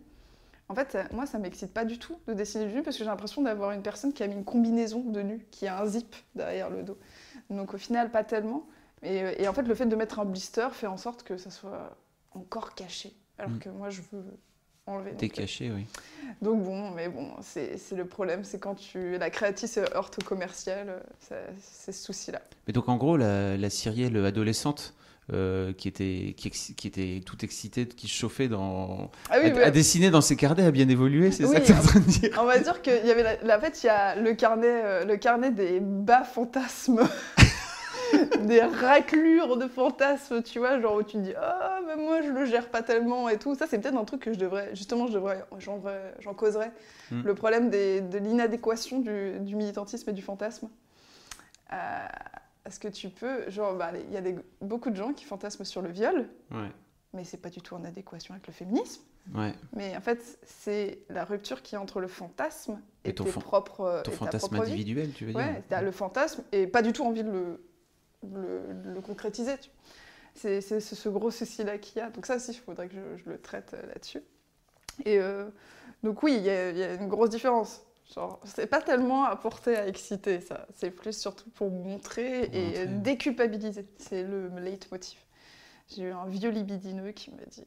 En 0.70 0.76
fait, 0.76 0.98
moi, 1.12 1.26
ça 1.26 1.40
m'excite 1.40 1.74
pas 1.74 1.84
du 1.84 1.98
tout 1.98 2.16
de 2.28 2.34
dessiner 2.34 2.66
du 2.68 2.76
nu 2.76 2.84
parce 2.84 2.96
que 2.98 3.04
j'ai 3.04 3.10
l'impression 3.10 3.42
d'avoir 3.42 3.72
une 3.72 3.82
personne 3.82 4.14
qui 4.14 4.22
a 4.24 4.28
mis 4.28 4.36
une 4.36 4.44
combinaison 4.46 5.02
de 5.02 5.22
nu, 5.22 5.46
qui 5.52 5.68
a 5.68 5.82
un 5.82 5.86
zip 5.88 6.16
derrière 6.36 6.70
le 6.70 6.84
dos. 6.84 6.98
Donc 7.50 7.74
au 7.74 7.78
final, 7.78 8.12
pas 8.12 8.24
tellement. 8.24 8.68
Et, 9.02 9.24
euh, 9.24 9.34
et 9.38 9.48
en 9.48 9.54
fait, 9.54 9.64
le 9.64 9.74
fait 9.74 9.88
de 9.88 9.96
mettre 9.96 10.20
un 10.20 10.26
blister 10.26 10.68
fait 10.72 10.86
en 10.88 10.98
sorte 10.98 11.24
que 11.24 11.38
ça 11.38 11.50
soit 11.50 11.98
encore 12.34 12.76
caché. 12.76 13.14
Alors 13.40 13.52
Mm. 13.52 13.60
que 13.60 13.70
moi, 13.70 13.90
je 13.90 14.02
veux 14.12 14.24
enlever. 14.86 15.12
T'es 15.18 15.26
euh, 15.26 15.30
caché, 15.30 15.72
oui. 15.72 15.86
donc 16.42 16.62
bon, 16.64 16.92
mais 16.92 17.10
bon, 17.10 17.32
c'est 17.42 17.78
le 17.92 18.06
problème, 18.06 18.44
c'est 18.44 18.60
quand 18.60 18.76
tu 18.76 19.18
la 19.18 19.30
créatrice 19.32 19.74
se 19.74 19.80
heurte 19.96 20.20
au 20.22 20.26
commercial, 20.26 21.02
euh, 21.32 21.48
c'est 21.60 21.92
ce 21.92 22.04
souci-là. 22.04 22.42
Mais 22.68 22.74
donc 22.74 22.90
en 22.90 22.98
gros, 22.98 23.18
la, 23.18 23.56
la 23.58 23.70
Cyrielle 23.70 24.18
adolescente 24.26 24.94
euh, 25.34 25.74
qui, 25.74 25.88
était, 25.88 26.34
qui, 26.38 26.48
ex- 26.48 26.72
qui 26.76 26.88
était 26.88 27.22
chauffait 28.08 28.48
dans, 28.48 29.12
Ah 29.30 29.38
oui, 29.44 29.52
à, 29.52 29.54
ouais. 29.54 29.64
à 29.64 29.72
dessiner 29.72 30.10
dans 30.10 30.22
ses 30.22 30.36
carnets 30.36 30.66
a 30.66 30.72
bien 30.72 30.90
évolué, 30.90 31.32
c'est 31.32 31.46
ça 31.46 31.60
que 31.60 31.66
tu 31.66 31.72
es 31.72 31.76
en 31.76 31.82
train 31.82 32.00
de 32.00 32.06
dire 32.06 32.38
On 32.42 32.46
va 32.46 32.58
dire 32.60 32.82
qu'il 32.82 33.06
y 33.06 33.12
avait 33.12 33.24
la, 33.24 33.36
la- 33.44 33.58
en 33.58 33.62
fait, 33.62 33.84
il 33.84 33.88
y 33.88 33.90
a 33.90 34.16
le 34.16 34.34
carnet, 34.34 34.68
euh, 34.84 35.06
le 35.06 35.18
carnet 35.18 35.52
des 35.52 35.80
bas 35.80 36.24
fantasmes, 36.24 37.02
des 38.42 38.62
raclures 38.62 39.58
de 39.58 39.68
fantasmes, 39.68 40.42
tu 40.42 40.60
vois, 40.60 40.80
genre 40.80 40.96
où 40.96 41.04
tu 41.04 41.18
te 41.18 41.22
dis 41.22 41.34
ah 41.40 41.80
mais 41.86 41.96
moi 41.96 42.22
je 42.22 42.30
le 42.30 42.46
gère 42.46 42.70
pas 42.70 42.82
tellement 42.82 43.30
et 43.30 43.38
tout. 43.38 43.54
Ça 43.56 43.66
c'est 43.70 43.78
peut-être 43.80 43.98
un 43.98 44.06
truc 44.06 44.22
que 44.22 44.34
je 44.34 44.40
devrais, 44.40 44.70
justement, 44.74 45.08
je 45.08 45.14
devrais, 45.14 45.46
j'en 45.60 46.34
causerais. 46.34 46.72
Hmm. 47.12 47.22
Le 47.24 47.36
problème 47.36 47.70
des- 47.70 48.02
de 48.02 48.18
l'inadéquation 48.18 49.00
du, 49.00 49.40
du 49.42 49.56
militantisme 49.56 50.10
et 50.10 50.14
du 50.14 50.22
fantasme. 50.22 50.70
Euh, 51.72 51.76
Est-ce 52.70 52.80
que 52.80 52.88
tu 52.88 53.10
peux, 53.10 53.50
genre, 53.50 53.74
bah, 53.76 53.92
il 53.96 54.14
y 54.14 54.18
a 54.18 54.22
des- 54.22 54.36
beaucoup 54.62 54.92
de 54.92 54.96
gens 54.96 55.12
qui 55.12 55.26
fantasment 55.26 55.66
sur 55.66 55.82
le 55.82 55.90
viol, 55.90 56.30
Ouais, 56.52 56.72
mais 57.14 57.24
c'est 57.24 57.38
pas 57.38 57.50
du 57.50 57.62
tout 57.62 57.74
en 57.76 57.84
adéquation 57.84 58.36
avec 58.36 58.46
le 58.46 58.54
féminisme. 58.54 59.02
ouais. 59.34 59.54
Mais 59.76 59.98
en 59.98 60.02
fait, 60.02 60.38
c'est 60.46 61.00
la 61.10 61.26
rupture 61.26 61.64
qui 61.64 61.74
est 61.74 61.80
entre 61.80 62.00
le 62.00 62.08
fantasme 62.08 62.80
et, 63.04 63.10
Et 63.10 63.16
ton 63.16 63.24
tes 63.24 63.32
propres, 63.32 64.02
Ton 64.04 64.12
et 64.12 64.14
ta 64.14 64.18
fantasme 64.20 64.48
propre 64.50 64.62
individuel, 64.68 65.12
tu 65.14 65.26
veux 65.26 65.34
dire 65.34 65.42
Ouais, 65.42 65.64
le 65.82 65.92
fantasme 65.92 66.44
et 66.52 66.68
pas 66.68 66.84
du 66.84 66.94
tout 66.94 67.04
envie 67.04 67.24
de 67.24 67.32
le, 67.32 67.64
le, 68.32 68.74
de 68.84 68.92
le 68.92 69.02
concrétiser. 69.02 69.56
C'est 70.36 70.62
ce, 70.62 70.80
gros 71.10 71.32
souci-là 71.32 71.80
qu'il 71.80 71.98
y 71.98 72.02
a. 72.02 72.12
Donc 72.12 72.28
ça 72.28 72.36
aussi, 72.36 72.52
il 72.52 72.60
faudrait 72.60 72.88
que 72.88 72.94
je, 72.94 73.24
je 73.24 73.30
le 73.30 73.40
traite 73.42 73.74
euh, 73.74 73.86
là-dessus. 73.88 74.22
Et 75.06 75.18
euh, 75.20 75.50
donc 76.04 76.22
oui, 76.24 76.36
il 76.38 76.44
y, 76.44 76.50
a- 76.50 76.70
il 76.70 76.78
y 76.78 76.84
a 76.84 76.94
une 76.94 77.08
grosse 77.08 77.32
différence. 77.32 77.82
Genre, 78.14 78.40
c'est 78.44 78.66
pas 78.68 78.82
tellement 78.82 79.26
apporté 79.26 79.76
à 79.78 79.88
exciter, 79.88 80.42
ça. 80.42 80.66
C'est 80.76 80.90
plus 80.90 81.16
surtout 81.18 81.50
pour 81.52 81.70
montrer 81.70 82.48
Pour 82.48 82.56
et 82.56 82.66
montrer. 82.68 82.86
déculpabiliser. 82.88 83.86
C'est 83.98 84.24
le 84.24 84.48
leitmotiv. 84.60 85.20
J'ai 85.96 86.04
eu 86.04 86.12
un 86.12 86.26
vieux 86.26 86.50
libidineux 86.50 87.12
qui 87.12 87.30
m'a 87.32 87.46
dit 87.46 87.66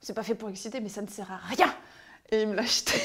C'est 0.00 0.14
pas 0.14 0.22
fait 0.22 0.34
pour 0.34 0.48
exciter, 0.48 0.80
mais 0.80 0.88
ça 0.88 1.02
ne 1.02 1.06
sert 1.08 1.30
à 1.30 1.36
rien 1.36 1.74
Et 2.30 2.42
il 2.42 2.48
me 2.48 2.54
l'a 2.54 2.62
acheté. 2.62 2.94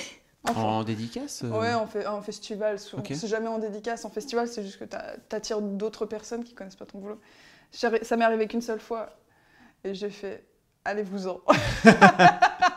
Enfin, 0.46 0.62
En 0.62 0.84
dédicace 0.84 1.42
euh, 1.46 1.50
Ouais, 1.58 1.74
en, 1.74 1.88
fait, 1.88 2.06
en 2.06 2.22
festival, 2.22 2.78
souvent. 2.78 3.02
C'est 3.06 3.28
jamais 3.30 3.48
en 3.48 3.60
dédicace. 3.60 4.04
En 4.04 4.10
festival, 4.10 4.50
c'est 4.50 4.62
juste 4.62 4.78
que 4.78 4.84
t'a- 4.84 5.16
t'attires 5.30 5.62
d'autres 5.62 6.06
personnes 6.06 6.44
qui 6.44 6.54
connaissent 6.54 6.76
pas 6.76 6.86
ton 6.86 7.00
boulot. 7.00 7.22
Ça 7.72 7.90
m'est 7.90 8.26
arrivé 8.26 8.48
qu'une 8.50 8.60
seule 8.62 8.82
fois 8.82 9.10
et 9.86 9.94
j'ai 9.96 10.10
fait 10.10 10.46
allez-vous-en. 10.84 11.40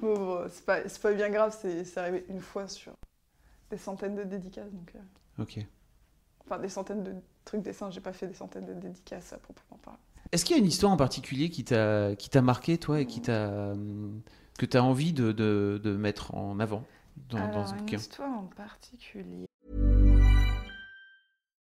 bon, 0.00 0.14
bon, 0.16 0.48
c'est 0.50 0.64
pas, 0.64 0.88
c'est 0.88 1.00
pas 1.02 1.12
bien 1.12 1.30
grave, 1.30 1.56
c'est 1.58 1.84
c'est 1.84 2.00
arrivé 2.00 2.24
une 2.28 2.40
fois 2.40 2.68
sur 2.68 2.94
des 3.70 3.78
centaines 3.78 4.16
de 4.16 4.24
dédicaces. 4.24 4.72
Donc, 4.72 4.92
euh, 4.96 5.00
Ok. 5.38 5.66
enfin, 6.44 6.58
des 6.58 6.68
centaines 6.70 7.02
de 7.04 7.14
trucs 7.44 7.62
dessins, 7.62 7.90
j'ai 7.90 8.00
pas 8.00 8.12
fait 8.14 8.26
des 8.26 8.34
centaines 8.34 8.64
de 8.66 8.72
dédicaces 8.74 9.32
à 9.34 9.38
proprement 9.38 9.78
parler. 9.78 10.00
Est-ce 10.32 10.44
qu'il 10.44 10.56
y 10.56 10.58
a 10.58 10.62
une 10.62 10.68
histoire 10.68 10.92
en 10.92 10.96
particulier 10.96 11.50
qui 11.50 11.64
t'a 11.64 12.14
qui 12.16 12.28
t'a 12.30 12.42
marqué, 12.42 12.78
toi, 12.78 13.00
et 13.00 13.06
qui 13.06 13.20
t'a 13.20 13.74
que 14.58 14.66
tu 14.66 14.76
as 14.76 14.82
envie 14.84 15.12
de, 15.12 15.32
de, 15.32 15.80
de 15.82 15.96
mettre 15.96 16.34
en 16.34 16.58
avant 16.60 16.84
dans, 17.28 17.48
dans 17.48 17.60
Alors, 17.60 17.72
un 17.72 17.76
une 17.76 17.76
bouquin 17.76 17.96
histoire 17.96 18.32
en 18.36 18.46
particulier. 18.46 19.46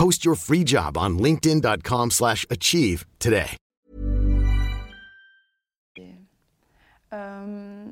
Post 0.00 0.24
your 0.24 0.34
free 0.34 0.64
job 0.64 0.96
on 0.96 1.18
linkedin.com/achieve 1.18 2.10
slash 2.10 2.46
achieve 2.48 3.04
today. 3.18 3.44
Euh, 7.12 7.84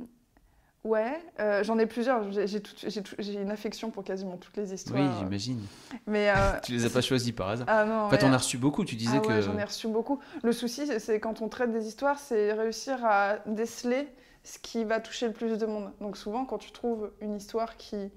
ouais, 0.85 1.21
euh, 1.39 1.63
j'en 1.63 1.79
ai 1.79 1.85
plusieurs. 1.85 2.33
J'ai 2.33 2.63
tout- 2.63 2.75
tout- 2.75 3.23
une 3.23 3.51
affection 3.51 3.91
pour 3.91 4.05
quasiment 4.05 4.39
toutes 4.39 4.57
les 4.57 4.73
histoires. 4.73 4.99
Oui, 5.03 5.07
j'imagine. 5.19 5.61
Mais 6.07 6.31
euh, 6.31 6.35
Tu 6.65 6.73
les 6.73 6.87
as 6.87 6.89
pas 6.89 7.03
choisis 7.03 7.33
par 7.33 7.51
hasard. 7.51 7.67
ah 7.69 7.85
non. 7.85 7.95
En 8.05 8.09
fait, 8.09 8.23
ouais. 8.23 8.29
on 8.31 8.33
a 8.33 8.39
reçu 8.39 8.57
beaucoup. 8.57 8.87
Tu 8.87 8.97
disais 8.97 9.19
Ah 9.19 9.21
ouais, 9.21 9.27
que. 9.27 9.41
j'en 9.43 9.59
ai 9.59 9.65
reçu 9.65 9.87
beaucoup. 9.89 10.19
Le 10.43 10.53
souci, 10.53 10.87
c'est- 10.87 11.01
c'est 11.01 11.21
quand 11.21 11.43
on 11.43 11.51
traite 11.51 11.73
des 11.73 11.87
histoires, 11.87 12.19
c'est 12.19 12.55
réussir 12.55 13.05
à 13.05 13.41
déceler 13.45 14.09
ce 14.45 14.59
qui 14.59 14.83
va 14.85 15.01
toucher 15.01 15.27
le 15.27 15.35
plus 15.35 15.59
de 15.59 15.67
monde. 15.67 15.93
Donc 16.01 16.17
souvent, 16.17 16.47
quand 16.47 16.57
tu 16.57 16.71
trouves 16.73 17.13
une 17.21 17.37
histoire 17.37 17.77
qui, 17.77 18.11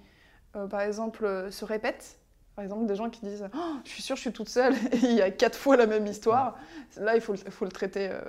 euh, 0.55 0.65
par 0.67 0.79
exemple, 0.79 1.25
euh, 1.25 1.51
se 1.51 1.65
répète, 1.65 2.19
par 2.55 2.63
exemple, 2.63 2.85
des 2.85 2.95
gens 2.95 3.09
qui 3.09 3.21
disent 3.25 3.47
Oh, 3.55 3.73
Je 3.85 3.89
suis 3.89 4.01
sûre, 4.03 4.15
je 4.15 4.21
suis 4.21 4.31
toute 4.33 4.49
seule, 4.49 4.73
et 4.91 4.97
il 5.03 5.13
y 5.15 5.21
a 5.21 5.31
quatre 5.31 5.57
fois 5.57 5.77
la 5.77 5.85
même 5.87 6.05
histoire», 6.07 6.57
là, 6.97 7.15
il 7.15 7.21
faut, 7.21 7.33
le- 7.33 7.39
il 7.45 7.51
faut 7.51 7.65
le 7.65 7.71
traiter. 7.71 8.09
euh, 8.11 8.21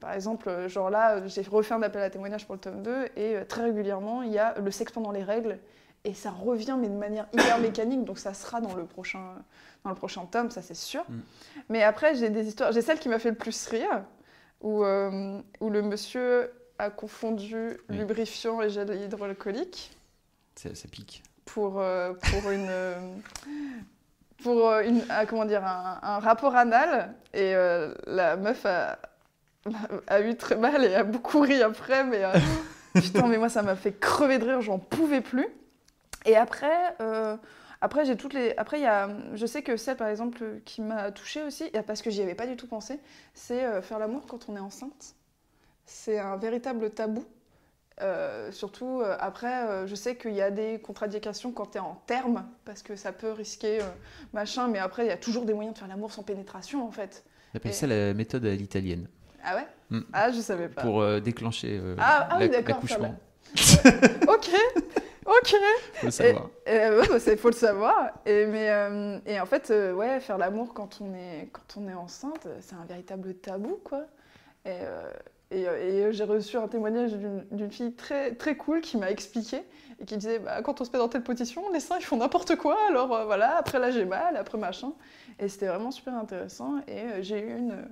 par 0.00 0.12
exemple, 0.12 0.48
euh, 0.48 0.68
genre 0.68 0.90
là, 0.90 1.16
euh, 1.16 1.22
j'ai 1.28 1.42
refait 1.42 1.74
un 1.74 1.82
appel 1.82 2.02
à 2.02 2.10
témoignage 2.10 2.46
pour 2.46 2.54
le 2.54 2.60
tome 2.60 2.82
2, 2.82 3.06
et 3.16 3.36
euh, 3.36 3.44
très 3.44 3.62
régulièrement, 3.62 4.22
il 4.22 4.32
y 4.32 4.38
a 4.38 4.56
le 4.58 4.70
sexe 4.70 4.92
pendant 4.92 5.10
les 5.10 5.24
règles, 5.24 5.58
et 6.04 6.14
ça 6.14 6.30
revient, 6.30 6.76
mais 6.78 6.88
de 6.88 6.94
manière 6.96 7.26
hyper 7.32 7.58
mécanique, 7.58 8.04
donc 8.04 8.18
ça 8.20 8.32
sera 8.32 8.60
dans 8.60 8.74
le 8.74 8.84
prochain, 8.84 9.34
dans 9.84 9.90
le 9.90 9.96
prochain 9.96 10.24
tome, 10.26 10.50
ça 10.50 10.62
c'est 10.62 10.74
sûr. 10.76 11.04
Mm. 11.08 11.18
Mais 11.70 11.82
après, 11.82 12.14
j'ai 12.14 12.30
des 12.30 12.46
histoires. 12.46 12.70
J'ai 12.72 12.82
celle 12.82 13.00
qui 13.00 13.08
m'a 13.08 13.18
fait 13.18 13.30
le 13.30 13.36
plus 13.36 13.66
rire, 13.66 14.04
où, 14.60 14.84
euh, 14.84 15.40
où 15.60 15.68
le 15.70 15.82
monsieur 15.82 16.52
a 16.78 16.90
confondu 16.90 17.76
Oui. 17.90 17.96
lubrifiant 17.98 18.62
et 18.62 18.70
gel 18.70 18.94
hydroalcoolique 18.94 19.96
Ça, 20.54 20.72
ça 20.76 20.86
pique. 20.88 21.24
Pour, 21.54 21.80
euh, 21.80 22.12
pour 22.14 22.50
une. 22.50 22.66
euh, 22.68 22.94
pour 24.42 24.68
euh, 24.68 24.82
une, 24.82 25.02
comment 25.28 25.44
dire, 25.44 25.64
un, 25.64 25.98
un 26.02 26.18
rapport 26.20 26.54
anal. 26.54 27.14
Et 27.34 27.54
euh, 27.54 27.92
la 28.06 28.36
meuf 28.36 28.64
a, 28.66 28.98
a 30.06 30.20
eu 30.20 30.36
très 30.36 30.56
mal 30.56 30.84
et 30.84 30.94
a 30.94 31.04
beaucoup 31.04 31.40
ri 31.40 31.62
après. 31.62 32.04
Mais 32.04 32.24
euh, 32.24 32.32
putain, 32.94 33.26
mais 33.26 33.38
moi, 33.38 33.48
ça 33.48 33.62
m'a 33.62 33.76
fait 33.76 33.92
crever 33.92 34.38
de 34.38 34.44
rire, 34.44 34.60
j'en 34.62 34.78
pouvais 34.78 35.20
plus. 35.20 35.48
Et 36.24 36.36
après. 36.36 36.76
euh, 37.00 37.36
après, 37.80 38.04
j'ai 38.04 38.16
toutes 38.16 38.34
les. 38.34 38.54
Après, 38.56 38.80
y 38.80 38.86
a. 38.86 39.08
Je 39.34 39.46
sais 39.46 39.62
que 39.62 39.76
celle, 39.76 39.96
par 39.96 40.08
exemple, 40.08 40.44
qui 40.64 40.82
m'a 40.82 41.12
touchée 41.12 41.42
aussi, 41.44 41.70
parce 41.86 42.02
que 42.02 42.10
j'y 42.10 42.22
avais 42.22 42.34
pas 42.34 42.46
du 42.46 42.56
tout 42.56 42.66
pensé, 42.66 42.98
c'est 43.34 43.80
faire 43.82 44.00
l'amour 44.00 44.26
quand 44.28 44.48
on 44.48 44.56
est 44.56 44.60
enceinte. 44.60 45.14
C'est 45.86 46.18
un 46.18 46.36
véritable 46.36 46.90
tabou. 46.90 47.24
Euh, 48.00 48.52
surtout 48.52 49.00
euh, 49.02 49.16
après, 49.18 49.66
euh, 49.66 49.86
je 49.86 49.94
sais 49.94 50.14
qu'il 50.16 50.32
y 50.34 50.40
a 50.42 50.50
des 50.50 50.78
contre-indications 50.80 51.50
quand 51.52 51.72
tu 51.72 51.78
es 51.78 51.80
en 51.80 52.00
terme, 52.06 52.46
parce 52.64 52.82
que 52.82 52.94
ça 52.96 53.12
peut 53.12 53.32
risquer 53.32 53.80
machin, 54.32 54.68
mais 54.68 54.78
après, 54.78 55.04
il 55.04 55.08
y 55.08 55.12
a 55.12 55.16
toujours 55.16 55.44
des 55.44 55.52
moyens 55.54 55.74
de 55.74 55.78
faire 55.80 55.88
l'amour 55.88 56.12
sans 56.12 56.22
pénétration 56.22 56.86
en 56.86 56.90
fait. 56.92 57.24
On 57.54 57.56
appelle 57.56 57.70
Et- 57.72 57.74
ça 57.74 57.86
la 57.86 58.14
méthode 58.14 58.44
à 58.46 58.54
l'italienne. 58.54 59.08
Ah 59.44 59.56
ouais 59.56 59.66
Mm. 59.90 60.00
Ah, 60.12 60.30
je 60.30 60.40
savais 60.40 60.68
pas. 60.68 60.82
Pour 60.82 61.02
déclencher 61.20 61.80
Ah, 61.98 62.28
ah 62.30 62.36
oui, 62.38 62.48
l'accouchement. 62.50 63.14
ok, 64.28 64.50
ok. 65.26 65.54
Faut 65.94 66.06
le 66.06 66.10
savoir. 66.10 66.50
Et, 66.66 66.72
ouais, 66.78 67.08
bah, 67.08 67.18
c'est- 67.18 67.36
faut 67.38 67.48
le 67.48 67.54
savoir. 67.54 68.10
Et, 68.26 68.44
mais, 68.46 68.68
euh, 68.70 69.18
et 69.26 69.40
en 69.40 69.46
fait, 69.46 69.70
euh, 69.70 69.92
ouais, 69.94 70.20
faire 70.20 70.36
l'amour 70.38 70.74
quand 70.74 71.00
on 71.00 71.14
est, 71.14 71.48
quand 71.52 71.80
on 71.80 71.88
est 71.88 71.94
enceinte, 71.94 72.46
c'est 72.60 72.74
un 72.74 72.84
véritable 72.84 73.34
tabou, 73.34 73.80
quoi. 73.82 74.04
Et, 74.66 74.70
euh, 74.82 75.10
et, 75.50 75.66
euh, 75.68 76.08
et 76.08 76.12
j'ai 76.12 76.24
reçu 76.24 76.56
un 76.56 76.68
témoignage 76.68 77.12
d'une 77.50 77.70
fille 77.70 77.92
très, 77.94 78.34
très 78.34 78.56
cool 78.56 78.80
qui 78.80 78.96
m'a 78.96 79.10
expliqué 79.10 79.62
et 80.00 80.04
qui 80.04 80.16
disait 80.16 80.38
bah, 80.38 80.60
quand 80.62 80.80
on 80.80 80.84
se 80.84 80.90
met 80.92 80.98
dans 80.98 81.08
telle 81.08 81.22
position, 81.24 81.62
les 81.72 81.80
seins 81.80 81.96
ils 81.98 82.04
font 82.04 82.18
n'importe 82.18 82.56
quoi, 82.56 82.76
alors 82.88 83.12
euh, 83.14 83.24
voilà, 83.24 83.56
après 83.56 83.78
là 83.78 83.90
j'ai 83.90 84.04
mal, 84.04 84.36
après 84.36 84.58
machin. 84.58 84.92
Et 85.38 85.48
c'était 85.48 85.68
vraiment 85.68 85.90
super 85.90 86.14
intéressant. 86.14 86.78
Et 86.86 87.00
euh, 87.00 87.22
j'ai 87.22 87.40
eu 87.40 87.56
une, 87.56 87.86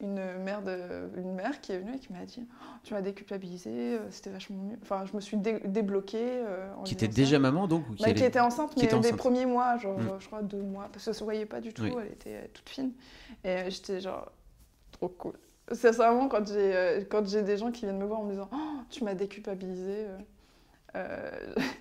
une 0.00 0.38
mère, 0.44 0.62
de, 0.62 1.08
une 1.16 1.34
mère 1.34 1.60
qui 1.60 1.72
est 1.72 1.78
venue 1.78 1.96
et 1.96 1.98
qui 1.98 2.12
m'a 2.12 2.24
dit 2.24 2.46
Oh, 2.48 2.64
Tu 2.84 2.94
m'as 2.94 3.00
déculpabilisée, 3.02 3.70
euh, 3.98 4.10
c'était 4.10 4.30
vachement 4.30 4.56
mieux. 4.62 4.78
Enfin, 4.82 5.04
je 5.04 5.14
me 5.16 5.20
suis 5.20 5.36
dé- 5.36 5.60
débloquée. 5.64 6.18
euh, 6.22 6.68
en 6.78 6.82
Qui 6.84 6.94
était 6.94 7.06
ça. 7.06 7.12
déjà 7.12 7.38
maman 7.38 7.66
donc 7.68 7.84
qui 7.96 8.02
Bah, 8.04 8.12
qui 8.12 8.24
était 8.24 8.40
enceinte, 8.40 8.70
qui 8.74 8.80
mais 8.80 8.84
était 8.86 8.94
des 8.98 9.08
enceinte. 9.08 9.16
premiers 9.18 9.46
mois, 9.46 9.76
genre, 9.78 9.98
Mm. 9.98 10.16
je 10.20 10.26
crois 10.26 10.42
deux 10.42 10.62
mois, 10.62 10.84
parce 10.92 11.04
que 11.04 11.12
ça 11.12 11.18
se 11.18 11.24
voyait 11.24 11.46
pas 11.46 11.60
du 11.60 11.72
tout, 11.72 11.82
Oui. 11.82 11.92
elle 12.00 12.12
était 12.12 12.34
euh, 12.36 12.46
toute 12.54 12.68
fine. 12.68 12.92
Et 13.44 13.48
euh, 13.48 13.70
j'étais 13.70 14.00
genre, 14.00 14.30
trop 14.92 15.08
cool. 15.08 15.34
Sincèrement, 15.72 16.28
quand 16.28 16.46
j'ai 16.46 16.76
euh, 16.76 17.00
quand 17.08 17.26
j'ai 17.26 17.42
des 17.42 17.56
gens 17.56 17.72
qui 17.72 17.86
viennent 17.86 17.98
me 17.98 18.04
voir 18.04 18.20
en 18.20 18.24
me 18.24 18.30
disant 18.32 18.48
Oh, 18.52 18.56
Tu 18.90 19.02
m'as 19.04 19.14
déculpabilisée, 19.14 20.06
euh, 20.06 20.18
euh, 20.96 21.30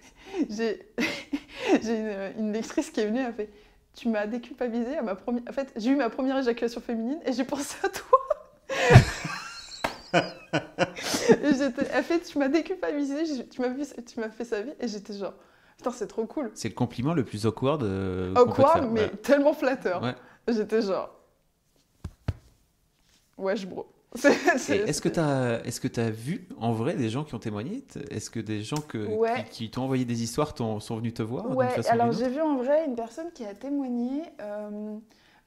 j'ai 0.50 0.88
j'ai 1.84 1.98
une, 2.00 2.40
une 2.48 2.52
lectrice 2.54 2.90
qui 2.90 3.02
est 3.02 3.06
venue, 3.06 3.20
elle 3.20 3.28
a 3.28 3.34
fait 3.34 3.50
Tu 3.94 4.10
m'as 4.10 4.26
déculpabilisée 4.26 4.98
à 4.98 5.02
ma 5.04 5.14
première. 5.16 5.44
En 5.50 5.54
fait, 5.54 5.72
j'ai 5.76 5.92
eu 5.92 5.96
ma 5.96 6.10
première 6.10 6.38
éjaculation 6.40 6.82
féminine 6.82 7.20
et 7.26 7.32
j'ai 7.34 7.44
pensé 7.44 7.76
à 7.84 7.90
toi. 7.90 8.20
j'étais, 11.44 11.88
elle 11.94 12.04
fait, 12.04 12.20
tu 12.22 12.38
m'as 12.40 12.48
déculpabilisée, 12.48 13.26
j'ai- 13.26 13.48
tu 13.48 13.62
m'as 13.62 13.70
fait, 13.74 14.04
tu 14.04 14.20
m'as 14.20 14.30
fait 14.30 14.46
sa 14.46 14.62
vie, 14.62 14.72
et 14.80 14.88
j'étais 14.88 15.14
genre, 15.14 15.34
putain, 15.78 15.92
c'est 15.92 16.08
trop 16.08 16.26
cool. 16.26 16.52
C'est 16.54 16.70
le 16.70 16.74
compliment 16.76 17.14
le 17.14 17.24
plus 17.24 17.46
awkward 17.46 17.84
euh, 17.84 18.34
Awkward, 18.36 18.90
mais 18.92 19.02
Ouais. 19.02 19.10
tellement 19.22 19.54
flatteur. 19.54 20.02
Ouais. 20.02 20.16
J'étais 20.48 20.82
genre, 20.82 21.15
wesh 23.38 23.66
bro. 23.68 23.86
Est-ce 24.16 25.02
que 25.02 25.10
tu 25.10 25.20
as, 25.20 25.60
est-ce 25.66 25.82
que 25.82 26.00
as 26.00 26.10
vu 26.10 26.48
en 26.58 26.72
vrai 26.72 26.94
des 26.94 27.10
gens 27.10 27.26
qui 27.26 27.36
ont 27.36 27.40
témoigné? 27.40 27.84
Est-ce 28.12 28.30
que 28.30 28.40
des 28.40 28.62
gens 28.64 28.78
que, 28.78 28.98
Ouais. 28.98 29.44
qui, 29.52 29.66
qui 29.66 29.72
t'ont 29.72 29.82
envoyé 29.84 30.06
des 30.06 30.24
histoires 30.24 30.54
t'ont- 30.54 30.80
sont 30.80 30.96
venus 30.96 31.14
te 31.16 31.22
voir 31.22 31.54
Ouais, 31.54 31.68
façon 31.68 31.90
alors 31.92 32.14
j'ai 32.14 32.30
vu 32.30 32.40
en 32.40 32.56
vrai 32.56 32.86
une 32.86 32.96
personne 32.96 33.30
qui 33.34 33.46
a 33.46 33.54
témoigné, 33.54 34.24
euh, 34.40 34.96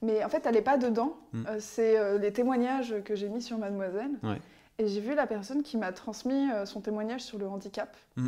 mais 0.02 0.23
en 0.23 0.28
fait 0.28 0.45
elle 0.45 0.54
n'est 0.54 0.61
pas 0.62 0.76
dedans. 0.76 1.16
Mm. 1.33 1.45
Euh, 1.49 1.57
c'est 1.61 1.97
euh, 1.99 2.18
les 2.18 2.30
témoignages 2.30 2.95
que 3.04 3.14
j'ai 3.14 3.30
mis 3.30 3.40
sur 3.40 3.57
Mademoiselle. 3.57 4.11
Ouais. 4.23 4.38
Et 4.78 4.87
j'ai 4.87 5.00
vu 5.00 5.14
la 5.14 5.26
personne 5.26 5.62
qui 5.62 5.78
m'a 5.78 5.92
transmis 5.92 6.50
euh, 6.50 6.66
son 6.66 6.83
témoignage 6.83 7.23
sur 7.23 7.38
le 7.38 7.49
handicap. 7.49 7.97
Mm. 8.16 8.26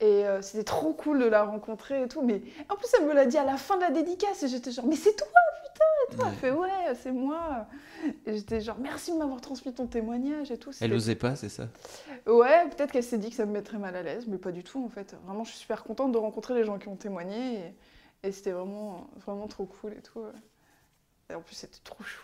Et 0.00 0.26
euh, 0.26 0.42
c'était 0.42 0.64
trop 0.64 0.92
cool 0.92 1.18
de 1.20 1.24
la 1.24 1.42
rencontrer 1.44 2.02
et 2.02 2.08
tout. 2.08 2.22
Mais 2.22 2.42
en 2.68 2.76
plus, 2.76 2.88
elle 2.98 3.06
me 3.06 3.14
l'a 3.14 3.24
dit 3.26 3.38
à 3.38 3.44
la 3.44 3.56
fin 3.56 3.76
de 3.76 3.80
la 3.80 3.90
dédicace. 3.90 4.42
Et 4.44 4.48
j'étais 4.48 4.70
genre, 4.70 4.86
mais 4.86 4.94
c'est 4.94 5.16
toi, 5.16 5.26
putain 5.78 5.84
et 6.10 6.16
tout. 6.16 6.22
Ouais. 6.22 6.28
Elle 6.28 6.34
fait, 6.36 6.50
ouais, 6.50 6.94
c'est 6.94 7.12
moi. 7.12 7.66
Et 8.26 8.36
j'étais 8.36 8.60
genre, 8.60 8.78
merci 8.78 9.12
de 9.12 9.16
m'avoir 9.16 9.40
transmis 9.40 9.72
ton 9.72 9.86
témoignage 9.86 10.50
et 10.50 10.58
tout. 10.58 10.70
Elle 10.80 10.92
osait 10.92 11.14
pas, 11.14 11.36
c'est 11.36 11.48
ça? 11.48 11.68
Ouais, 12.26 12.68
peut-être 12.70 12.92
qu'elle 12.92 13.02
s'est 13.02 13.18
dit 13.18 13.30
que 13.30 13.36
ça 13.36 13.46
me 13.46 13.52
mettrait 13.52 13.78
mal 13.78 13.96
à 13.96 14.02
l'aise, 14.02 14.26
mais 14.26 14.38
pas 14.38 14.52
du 14.52 14.64
tout 14.64 14.84
en 14.84 14.88
fait. 14.88 15.16
Vraiment, 15.24 15.44
je 15.44 15.50
suis 15.50 15.58
super 15.60 15.84
contente 15.84 16.12
de 16.12 16.18
rencontrer 16.18 16.54
les 16.54 16.64
gens 16.64 16.78
qui 16.78 16.88
ont 16.88 16.96
témoigné 16.96 17.74
et, 18.22 18.28
et 18.28 18.32
c'était 18.32 18.52
vraiment, 18.52 19.08
vraiment 19.16 19.46
trop 19.48 19.66
cool 19.66 19.92
et 19.92 20.02
tout. 20.02 20.22
Et 21.30 21.34
en 21.34 21.40
plus, 21.42 21.54
c'était 21.54 21.80
trop 21.84 22.02
chou. 22.02 22.22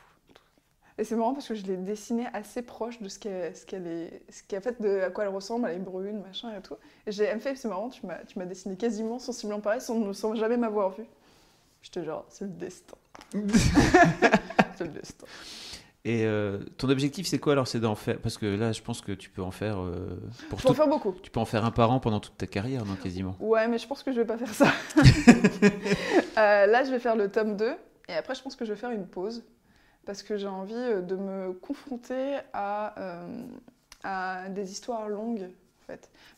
Et 0.96 1.02
c'est 1.02 1.16
marrant 1.16 1.34
parce 1.34 1.48
que 1.48 1.56
je 1.56 1.66
l'ai 1.66 1.76
dessinée 1.76 2.28
assez 2.32 2.62
proche 2.62 3.02
de 3.02 3.08
ce 3.08 3.18
qu'elle 3.18 3.56
ce 3.56 3.66
qu'elle 3.66 3.84
est, 3.88 4.22
ce 4.30 4.44
qu'elle 4.44 4.62
fait, 4.62 4.80
de 4.80 5.00
à 5.00 5.10
quoi 5.10 5.24
elle 5.24 5.30
ressemble, 5.30 5.66
elle 5.68 5.78
est 5.78 5.80
brune, 5.80 6.20
machin 6.20 6.56
et 6.56 6.62
tout. 6.62 6.76
Et 7.04 7.10
j'ai, 7.10 7.24
elle 7.24 7.34
me 7.34 7.40
fait, 7.40 7.56
c'est 7.56 7.66
marrant, 7.66 7.88
tu 7.88 8.06
m'as, 8.06 8.18
tu 8.18 8.38
m'as 8.38 8.44
dessiné 8.44 8.76
quasiment 8.76 9.18
sensiblement 9.18 9.60
pareil 9.60 9.80
sans, 9.80 10.12
sans 10.12 10.36
jamais 10.36 10.56
m'avoir 10.56 10.90
vu. 10.90 11.04
J'étais 11.82 12.04
genre, 12.04 12.24
c'est 12.28 12.44
le 12.44 12.52
destin. 12.52 12.96
le. 13.34 15.26
Et 16.06 16.26
euh, 16.26 16.58
ton 16.76 16.90
objectif, 16.90 17.26
c'est 17.26 17.38
quoi 17.38 17.54
alors 17.54 17.66
C'est 17.66 17.80
d'en 17.80 17.94
faire 17.94 18.18
Parce 18.18 18.36
que 18.36 18.44
là, 18.44 18.72
je 18.72 18.82
pense 18.82 19.00
que 19.00 19.12
tu 19.12 19.30
peux 19.30 19.42
en 19.42 19.50
faire 19.50 19.80
euh, 19.80 20.20
pour 20.50 20.58
Je 20.58 20.64
peux 20.64 20.70
en 20.70 20.74
faire 20.74 20.88
beaucoup. 20.88 21.14
Tu 21.22 21.30
peux 21.30 21.40
en 21.40 21.46
faire 21.46 21.64
un 21.64 21.70
par 21.70 21.90
an 21.90 21.98
pendant 21.98 22.20
toute 22.20 22.36
ta 22.36 22.46
carrière, 22.46 22.84
non 22.84 22.94
quasiment? 22.96 23.36
Ouais, 23.40 23.66
mais 23.68 23.78
je 23.78 23.86
pense 23.86 24.02
que 24.02 24.12
je 24.12 24.20
vais 24.20 24.26
pas 24.26 24.36
faire 24.36 24.52
ça. 24.52 24.66
Euh, 26.36 26.66
là, 26.66 26.82
je 26.82 26.90
vais 26.90 26.98
faire 26.98 27.14
le 27.14 27.30
tome 27.30 27.56
2 27.56 27.74
et 28.08 28.12
après, 28.12 28.34
je 28.34 28.42
pense 28.42 28.56
que 28.56 28.64
je 28.64 28.72
vais 28.72 28.78
faire 28.78 28.90
une 28.90 29.06
pause 29.06 29.44
parce 30.04 30.22
que 30.24 30.36
j'ai 30.36 30.48
envie 30.48 30.74
euh, 30.74 31.00
de 31.00 31.14
me 31.14 31.52
confronter 31.52 32.38
à, 32.52 32.94
à 34.02 34.48
des 34.48 34.72
histoires 34.72 35.08
longues. 35.08 35.48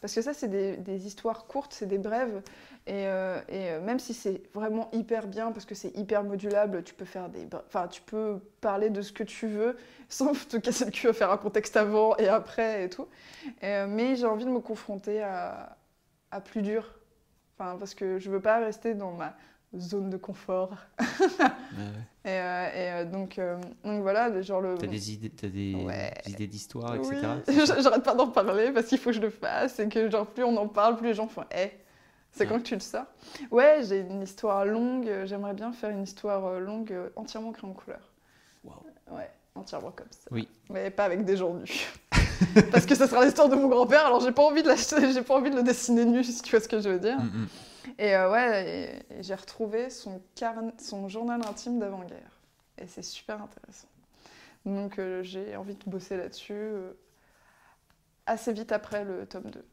Parce 0.01 0.15
que 0.15 0.23
ça, 0.23 0.35
c'est 0.35 0.49
des, 0.49 1.07
histoires 1.07 1.47
courtes, 1.47 1.73
c'est 1.73 1.87
des 1.87 1.99
brèves. 1.99 2.43
Et, 2.87 3.07
euh, 3.07 3.41
euh, 3.51 3.81
même 3.81 3.99
si 3.99 4.15
c'est 4.15 4.43
vraiment 4.55 4.91
hyper 4.93 5.27
bien, 5.27 5.53
parce 5.53 5.65
que 5.65 5.75
c'est 5.75 5.97
hyper 5.97 6.23
modulable, 6.23 6.83
tu 6.85 6.95
peux 6.95 7.05
faire 7.05 7.29
des, 7.29 7.47
enfin, 7.67 7.89
tu 7.89 8.03
peux 8.03 8.39
parler 8.61 8.91
de 8.91 9.03
ce 9.03 9.13
que 9.13 9.25
tu 9.25 9.47
veux, 9.47 9.77
sans 10.09 10.33
te 10.33 10.57
casser 10.57 10.85
le 10.85 10.91
cul 10.91 11.09
à 11.09 11.13
faire 11.13 11.31
un 11.31 11.37
contexte 11.37 11.77
avant 11.77 12.17
et 12.17 12.29
après 12.29 12.85
et 12.85 12.91
tout. 12.91 13.09
Euh, 13.63 13.87
mais 13.89 14.17
j'ai 14.17 14.27
envie 14.27 14.45
de 14.45 14.51
me 14.51 14.61
confronter 14.61 15.23
à, 15.23 15.77
plus 16.45 16.61
dur. 16.61 16.93
Enfin, 17.59 17.79
parce 17.79 17.95
que 17.95 18.19
je 18.19 18.31
veux 18.31 18.43
pas 18.43 18.59
rester 18.59 18.95
dans 18.95 19.13
ma 19.13 19.35
zone 19.75 20.11
de 20.11 20.19
confort. 20.19 20.77
Et, 22.27 22.31
euh, 22.31 22.67
et, 22.75 22.93
euh, 22.93 23.05
donc, 23.05 23.39
euh, 23.39 23.57
donc 23.85 24.03
voilà, 24.03 24.43
genre 24.43 24.61
le. 24.61 24.77
T'as 24.77 24.89
des 24.89 25.13
idées, 25.13 25.31
t'as 25.31 25.47
des, 25.47 25.75
Ouais. 25.77 26.13
idées 26.27 26.49
d'histoire, 26.49 26.97
Oui, 26.99 27.15
etc. 27.15 27.63
j'arrête 27.81 28.03
pas 28.03 28.15
d'en 28.17 28.27
parler 28.27 28.73
parce 28.73 28.87
qu'il 28.87 28.99
faut 28.99 29.11
que 29.11 29.17
je 29.17 29.21
le 29.21 29.31
fasse 29.31 29.79
et 29.79 29.89
que 29.89 30.11
genre 30.11 30.27
plus 30.27 30.43
on 30.43 30.57
en 30.57 30.67
parle, 30.67 30.97
plus 30.97 31.07
les 31.07 31.15
gens 31.15 31.29
font 31.29 31.45
Eh, 31.57 31.71
c'est 32.33 32.43
Ouais. 32.43 32.51
quand 32.51 32.59
que 32.59 32.65
tu 32.65 32.75
le 32.75 32.81
sors? 32.81 33.05
Ouais, 33.53 33.79
j'ai 33.89 34.01
une 34.01 34.23
histoire 34.23 34.67
longue, 34.67 35.09
j'aimerais 35.25 35.55
bien 35.55 35.73
faire 35.73 35.91
une 35.91 36.03
histoire 36.03 36.59
longue 36.59 36.93
entièrement 37.15 37.53
créée 37.53 37.71
en 37.71 37.75
couleur. 37.75 38.01
Waouh. 38.65 38.75
Ouais, 39.13 39.31
entièrement 39.55 39.93
comme 39.93 40.09
ça. 40.11 40.29
Oui. 40.33 40.49
Mais 40.69 40.91
pas 40.91 41.05
avec 41.05 41.25
des 41.25 41.37
gens 41.37 41.55
nus. 41.55 41.87
parce 42.73 42.87
que 42.87 42.97
ce 42.97 43.07
sera 43.07 43.25
l'histoire 43.25 43.49
de 43.49 43.55
mon 43.55 43.69
grand-père, 43.69 44.05
alors 44.05 44.21
j'ai 44.21 44.33
pas 44.33 44.43
envie 44.43 44.65
de 44.65 44.73
j'ai 45.13 45.23
pas 45.23 45.37
envie 45.37 45.51
de 45.51 45.57
le 45.57 45.63
dessiner 45.63 46.05
nu, 46.05 46.25
si 46.25 46.43
tu 46.43 46.51
vois 46.51 46.61
ce 46.61 46.67
que 46.69 46.81
je 46.81 46.89
veux 46.89 46.99
dire. 46.99 47.19
Mm, 47.21 47.25
mm. 47.43 47.49
Et 47.99 48.15
euh, 48.15 48.63
et- 48.65 49.23
j'ai 49.23 49.35
retrouvé 49.35 49.89
son, 49.91 50.21
journal 51.09 51.41
intime 51.47 51.79
d'avant-guerre. 51.79 52.41
Et 52.79 52.87
c'est 52.87 53.03
super 53.03 53.43
intéressant. 53.43 53.89
Donc 54.67 54.99
euh, 54.99 55.23
j'ai 55.23 55.57
envie 55.57 55.75
de 55.77 55.91
bosser 55.91 56.17
là-dessus 56.17 56.55
euh, 56.55 56.93
assez 58.27 58.53
vite 58.53 58.73
après 58.73 59.05
le 59.05 59.27
tome 59.27 59.51
2. 59.51 59.65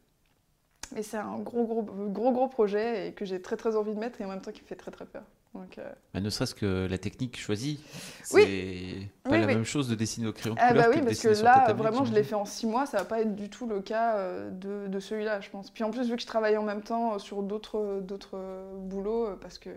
Mais 0.95 1.03
c'est 1.03 1.17
un 1.17 1.39
gros, 1.39 1.65
gros, 1.65 1.83
gros, 1.83 2.31
gros 2.31 2.47
projet 2.47 3.09
et 3.09 3.13
que 3.13 3.25
j'ai 3.25 3.41
très, 3.41 3.57
très 3.57 3.75
envie 3.75 3.93
de 3.93 3.99
mettre 3.99 4.21
et 4.21 4.25
en 4.25 4.29
même 4.29 4.41
temps 4.41 4.51
qui 4.51 4.61
me 4.61 4.67
fait 4.67 4.75
très, 4.75 4.91
très 4.91 5.05
peur. 5.05 5.23
Donc, 5.53 5.77
euh, 5.77 5.91
Bah, 6.15 6.19
ne 6.19 6.29
serait-ce 6.31 6.55
que 6.55 6.87
la 6.89 6.97
technique 6.97 7.39
choisie, 7.39 7.79
c'est 8.23 8.35
Oui. 8.35 9.09
pas 9.23 9.29
Oui, 9.31 9.39
la 9.41 9.45
oui. 9.45 9.53
même 9.55 9.65
chose 9.65 9.87
de 9.87 9.93
dessiner 9.93 10.25
au 10.27 10.33
crayon 10.33 10.55
de 10.55 10.59
Ah 10.59 10.69
couleur 10.69 10.83
bah 10.85 10.89
que 10.89 10.95
oui, 10.95 11.01
de 11.01 11.05
parce 11.05 11.19
que 11.21 11.27
dessiner 11.27 11.35
sur 11.35 11.43
ta 11.45 11.59
là, 11.59 11.65
tablette, 11.67 11.87
vraiment, 11.87 12.05
je 12.05 12.13
l'ai 12.13 12.23
fait 12.23 12.33
en 12.33 12.45
six 12.45 12.65
mois, 12.65 12.87
ça 12.87 12.97
va 12.97 13.05
pas 13.05 13.21
être 13.21 13.35
du 13.35 13.49
tout 13.49 13.67
le 13.67 13.79
cas 13.81 14.15
euh, 14.17 14.49
de, 14.49 14.87
de 14.87 14.99
celui-là, 14.99 15.41
je 15.41 15.49
pense. 15.51 15.69
Puis 15.69 15.83
en 15.83 15.91
plus, 15.91 16.09
vu 16.09 16.15
que 16.15 16.21
je 16.23 16.27
travaillais 16.27 16.57
en 16.57 16.63
même 16.63 16.81
temps 16.81 17.13
euh, 17.13 17.19
sur 17.19 17.43
d'autres 17.43 17.99
d'autres 18.01 18.39
boulots, 18.79 19.35
parce 19.41 19.59
que 19.59 19.69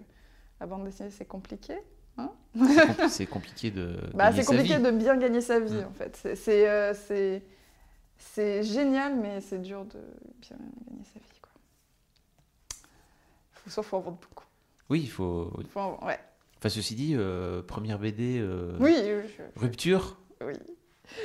la 0.61 0.67
bande 0.67 0.85
dessinée, 0.85 1.11
c'est 1.11 1.27
compliqué. 1.27 1.75
C'est 2.17 2.23
compli- 2.63 3.09
C'est 3.11 3.27
compliqué 3.27 3.71
de. 3.71 3.99
Bah, 4.15 4.33
c'est 4.33 4.47
compliqué 4.47 4.79
de 4.79 4.91
bien 4.91 5.19
gagner 5.19 5.43
sa 5.43 5.61
vie, 5.61 5.75
Mm. 5.75 5.89
en 5.89 5.93
fait. 5.93 6.17
C'est- 6.17 6.37
C'est 6.37 6.67
euh, 6.71 6.95
c'est- 6.95 7.43
c'est 8.17 8.63
génial, 8.63 9.15
mais 9.17 9.43
c'est 9.43 9.61
dur 9.61 9.85
de 9.85 10.01
bien 10.41 10.57
gagner 10.89 11.05
sa 11.05 11.19
vie, 11.19 11.41
quoi. 11.43 11.51
Faut, 13.53 13.69
soit 13.71 13.83
faut 13.83 13.99
en 13.99 14.01
vendre 14.01 14.17
beaucoup. 14.17 14.46
Oui, 14.91 15.01
il 15.01 15.11
faut. 15.11 15.51
Ouais. 16.03 16.19
Enfin, 16.59 16.69
ceci 16.69 16.95
dit, 16.95 17.15
euh, 17.17 17.63
première 17.63 17.99
BD, 17.99 18.39
euh, 18.41 18.77
Oui, 18.81 18.95
oui, 18.97 19.29
je- 19.37 19.61
rupture, 19.61 20.17
oui. 20.41 20.55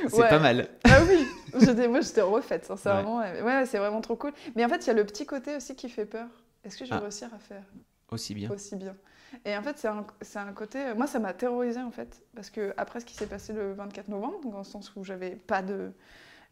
c'est 0.08 0.14
Ouais. 0.16 0.30
pas 0.30 0.40
mal. 0.40 0.68
Ah 0.84 1.00
oui, 1.08 1.26
j'étais, 1.60 1.88
moi 1.88 2.02
j'étais 2.02 2.22
refaite, 2.22 2.66
sincèrement. 2.66 3.20
Ouais, 3.20 3.42
ouais, 3.42 3.66
c'est 3.66 3.78
vraiment 3.78 4.02
trop 4.02 4.16
cool. 4.16 4.34
Mais 4.56 4.66
en 4.66 4.70
fait, 4.70 4.86
il 4.86 4.88
y 4.88 4.90
a 4.90 4.94
le 4.94 5.06
petit 5.06 5.26
côté 5.26 5.56
aussi 5.56 5.76
qui 5.76 5.90
fait 5.90 6.06
peur. 6.06 6.28
Est-ce 6.64 6.78
que 6.78 6.86
je 6.86 6.90
vais 6.92 6.96
Ah. 6.98 7.00
réussir 7.02 7.30
à 7.34 7.40
faire 7.40 7.64
Aussi 8.12 8.34
bien. 8.36 8.52
aussi 8.52 8.76
bien 8.76 8.96
Et 9.46 9.56
en 9.56 9.64
fait, 9.64 9.78
c'est 9.78 9.88
un, 9.88 10.06
un 10.36 10.54
côté. 10.54 10.94
Moi, 10.96 11.08
ça 11.08 11.20
m'a 11.20 11.34
terrorisée 11.34 11.82
en 11.82 11.92
fait. 11.92 12.22
Parce 12.36 12.50
que 12.50 12.74
après 12.78 13.00
ce 13.00 13.06
qui 13.06 13.16
s'est 13.16 13.26
passé 13.28 13.54
le 13.54 13.74
24 13.74 14.10
novembre, 14.10 14.42
donc 14.42 14.52
dans 14.52 14.58
le 14.60 14.64
sens 14.66 14.92
où 14.96 15.04
j'avais 15.04 15.36
pas 15.36 15.62
de. 15.62 15.92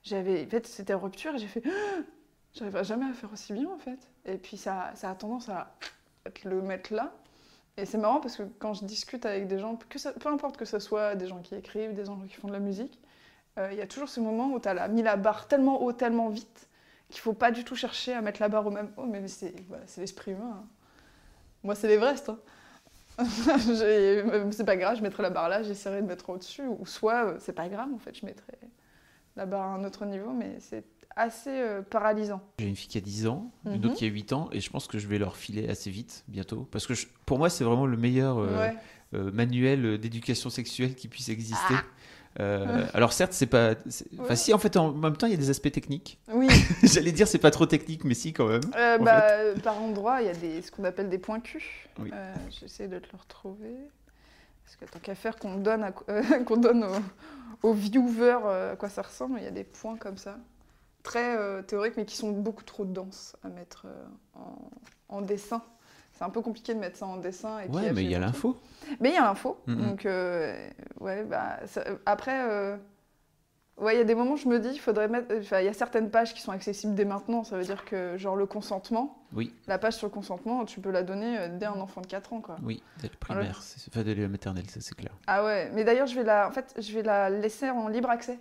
J'avais. 0.03 0.45
En 0.45 0.49
fait, 0.49 0.65
c'était 0.65 0.93
rupture 0.93 1.35
et 1.35 1.39
j'ai 1.39 1.47
fait. 1.47 1.61
J'arriverai 2.53 2.83
jamais 2.83 3.05
à 3.05 3.13
faire 3.13 3.31
aussi 3.31 3.53
bien 3.53 3.69
en 3.69 3.77
fait. 3.77 3.99
Et 4.25 4.37
puis 4.37 4.57
ça, 4.57 4.91
ça 4.95 5.11
a 5.11 5.15
tendance 5.15 5.49
à 5.49 5.75
le 6.45 6.61
mettre 6.61 6.93
là. 6.93 7.13
Et 7.77 7.85
c'est 7.85 7.97
marrant 7.97 8.19
parce 8.19 8.35
que 8.37 8.43
quand 8.59 8.73
je 8.73 8.85
discute 8.85 9.25
avec 9.25 9.47
des 9.47 9.59
gens, 9.59 9.77
que 9.89 9.99
ça, 9.99 10.11
peu 10.13 10.29
importe 10.29 10.57
que 10.57 10.65
ce 10.65 10.79
soit 10.79 11.15
des 11.15 11.27
gens 11.27 11.39
qui 11.41 11.55
écrivent, 11.55 11.93
des 11.93 12.05
gens 12.05 12.19
qui 12.27 12.35
font 12.35 12.47
de 12.49 12.53
la 12.53 12.59
musique, 12.59 12.99
euh, 13.57 13.69
il 13.71 13.77
y 13.77 13.81
a 13.81 13.87
toujours 13.87 14.09
ce 14.09 14.19
moment 14.19 14.47
où 14.53 14.59
tu 14.59 14.67
as 14.69 14.87
mis 14.89 15.01
la 15.03 15.15
barre 15.17 15.47
tellement 15.47 15.81
haut, 15.81 15.93
tellement 15.93 16.29
vite, 16.29 16.67
qu'il 17.09 17.21
faut 17.21 17.33
pas 17.33 17.51
du 17.51 17.63
tout 17.63 17.75
chercher 17.75 18.13
à 18.13 18.21
mettre 18.21 18.41
la 18.41 18.49
barre 18.49 18.67
au 18.67 18.71
même 18.71 18.91
haut. 18.97 19.05
Mais 19.05 19.27
c'est 19.27 19.53
l'esprit 19.97 20.31
humain. 20.33 20.57
hein. 20.63 20.67
Moi, 21.63 21.75
c'est 21.75 21.87
l'Everest. 21.87 22.29
Hein. 22.29 22.39
Euh, 23.69 24.49
c'est 24.51 24.63
pas 24.65 24.77
grave, 24.77 24.97
je 24.97 25.01
mettrai 25.03 25.23
la 25.23 25.29
barre 25.29 25.49
là, 25.49 25.63
j'essaierai 25.63 26.01
de 26.01 26.07
mettre 26.07 26.29
au-dessus. 26.29 26.63
Ou 26.67 26.85
soit, 26.85 27.25
euh, 27.25 27.37
c'est 27.39 27.53
pas 27.53 27.67
grave, 27.69 27.89
en 27.93 27.99
fait, 27.99 28.15
je 28.15 28.25
mettrai 28.25 28.57
la 29.35 29.45
barre 29.45 29.63
à 29.63 29.73
un 29.75 29.83
autre 29.83 30.05
niveau, 30.05 30.31
mais 30.31 30.57
c'est 30.59 30.83
assez 31.19 31.49
euh, 31.51 31.81
paralysant. 31.81 32.41
J'ai 32.59 32.67
une 32.67 32.75
fille 32.75 32.87
qui 32.89 32.97
a 32.97 33.01
10 33.01 33.27
ans, 33.27 33.51
une 33.65 33.73
Mhm. 33.79 33.85
autre 33.85 33.95
qui 33.95 34.05
a 34.05 34.07
8 34.07 34.33
ans, 34.33 34.49
et 34.51 34.59
je 34.59 34.69
pense 34.69 34.87
que 34.87 34.97
je 34.99 35.07
vais 35.07 35.17
leur 35.19 35.35
filer 35.35 35.69
assez 35.69 35.89
vite, 35.91 36.23
bientôt. 36.27 36.67
Parce 36.71 36.87
que 36.87 36.93
je- 36.93 37.07
pour 37.25 37.37
moi, 37.37 37.49
c'est 37.49 37.63
vraiment 37.63 37.85
le 37.85 37.97
meilleur 37.97 38.37
euh, 38.39 38.57
Ouais. 38.59 38.75
euh, 39.15 39.31
manuel 39.31 39.97
d'éducation 39.97 40.49
sexuelle 40.49 40.95
qui 40.95 41.07
puisse 41.07 41.29
exister. 41.29 41.73
Ah. 41.75 41.83
Euh, 42.39 42.85
alors 42.93 43.11
certes, 43.11 43.33
c'est 43.33 43.47
pas... 43.47 43.73
Enfin 44.19 44.35
si, 44.35 44.53
en 44.53 44.59
fait, 44.59 44.77
en 44.77 44.91
même 44.93 45.17
temps, 45.17 45.25
il 45.27 45.31
y 45.31 45.35
a 45.35 45.37
des 45.37 45.49
aspects 45.49 45.71
techniques. 45.71 46.19
Oui, 46.31 46.47
J'allais 46.83 47.11
dire, 47.11 47.27
c'est 47.27 47.39
pas 47.39 47.51
trop 47.51 47.65
technique, 47.65 48.03
mais 48.03 48.13
si, 48.13 48.33
quand 48.33 48.47
même. 48.47 48.61
Euh, 48.77 48.97
en 48.99 49.03
bah, 49.03 49.23
par 49.63 49.81
endroit, 49.81 50.21
il 50.21 50.27
y 50.27 50.29
a 50.29 50.33
des, 50.35 50.61
ce 50.61 50.71
qu'on 50.71 50.83
appelle 50.83 51.09
des 51.09 51.17
points 51.17 51.39
Q. 51.39 51.87
Oui. 51.99 52.11
Euh, 52.13 52.33
J'essaie 52.61 52.87
de 52.87 52.99
te 52.99 53.07
le 53.11 53.17
retrouver. 53.19 53.75
Parce 54.63 54.75
que 54.75 54.85
tant 54.85 54.99
qu'à 54.99 55.15
faire 55.15 55.35
qu'on 55.37 55.55
donne, 55.57 55.83
à, 55.83 55.91
qu'on 56.45 56.57
donne 56.57 56.83
aux, 56.83 57.69
aux 57.69 57.73
viewers 57.73 58.71
à 58.71 58.75
quoi 58.77 58.87
ça 58.89 59.01
ressemble, 59.01 59.39
il 59.39 59.43
y 59.43 59.47
a 59.47 59.51
des 59.51 59.63
points 59.63 59.97
comme 59.97 60.17
ça, 60.17 60.37
très 61.03 61.37
euh, 61.37 61.61
théoriques, 61.61 61.95
mais 61.97 62.05
qui 62.05 62.15
sont 62.17 62.31
beaucoup 62.31 62.63
trop 62.63 62.85
denses 62.85 63.35
à 63.43 63.49
mettre 63.49 63.85
euh, 63.87 64.05
en, 64.35 65.17
en 65.17 65.21
dessin. 65.21 65.61
C'est 66.13 66.23
un 66.25 66.29
peu 66.29 66.41
compliqué 66.41 66.73
de 66.73 66.79
mettre 66.79 66.97
ça 66.97 67.05
en 67.07 67.17
dessin. 67.17 67.59
Et 67.59 67.69
Ouais, 67.69 67.93
mais 67.93 68.03
il 68.03 68.11
y 68.11 68.15
a 68.15 68.19
l'info. 68.19 68.57
Mais 68.99 69.09
il 69.09 69.15
y 69.15 69.17
a 69.17 69.21
l'info. 69.21 69.57
Donc, 69.67 70.05
euh, 70.05 70.69
ouais, 70.99 71.23
bah, 71.23 71.59
ça- 71.65 71.85
après, 72.05 72.77
ouais, 73.77 73.95
il 73.95 73.97
y 73.97 74.01
a 74.01 74.03
des 74.03 74.15
moments 74.15 74.33
où 74.33 74.37
je 74.37 74.47
me 74.49 74.59
dis, 74.59 74.69
il 74.73 74.79
faudrait 74.79 75.07
mettre. 75.07 75.33
Enfin, 75.39 75.59
il 75.61 75.65
y 75.65 75.69
a 75.69 75.73
certaines 75.73 76.09
pages 76.09 76.33
qui 76.33 76.41
sont 76.41 76.51
accessibles 76.51 76.93
dès 76.95 77.05
maintenant. 77.05 77.43
Ça 77.45 77.57
veut 77.57 77.63
dire 77.63 77.85
que, 77.85 78.17
genre, 78.17 78.35
le 78.35 78.45
consentement, 78.45 79.23
Oui, 79.33 79.53
la 79.67 79.77
page 79.77 79.93
sur 79.95 80.07
le 80.07 80.11
consentement, 80.11 80.65
tu 80.65 80.81
peux 80.81 80.91
la 80.91 81.03
donner 81.03 81.47
dès 81.57 81.67
un 81.67 81.79
enfant 81.79 82.01
de 82.01 82.07
4 82.07 82.33
ans, 82.33 82.41
quoi. 82.41 82.57
oui, 82.63 82.83
dès 83.01 83.07
le 83.07 83.15
primaire, 83.15 83.59
enfin 83.89 84.03
dès 84.03 84.15
la 84.15 84.27
maternelle, 84.27 84.69
ça 84.69 84.81
c'est 84.81 84.95
clair. 84.95 85.13
Ah 85.27 85.45
ouais, 85.45 85.71
mais 85.73 85.83
d'ailleurs, 85.85 86.07
je 86.07 86.15
vais 86.15 86.23
la, 86.23 86.47
en 86.47 86.51
fait, 86.51 86.73
je 86.77 86.93
vais 86.93 87.03
la 87.03 87.29
laisser 87.29 87.69
en 87.69 87.87
libre 87.87 88.09
accès. 88.09 88.37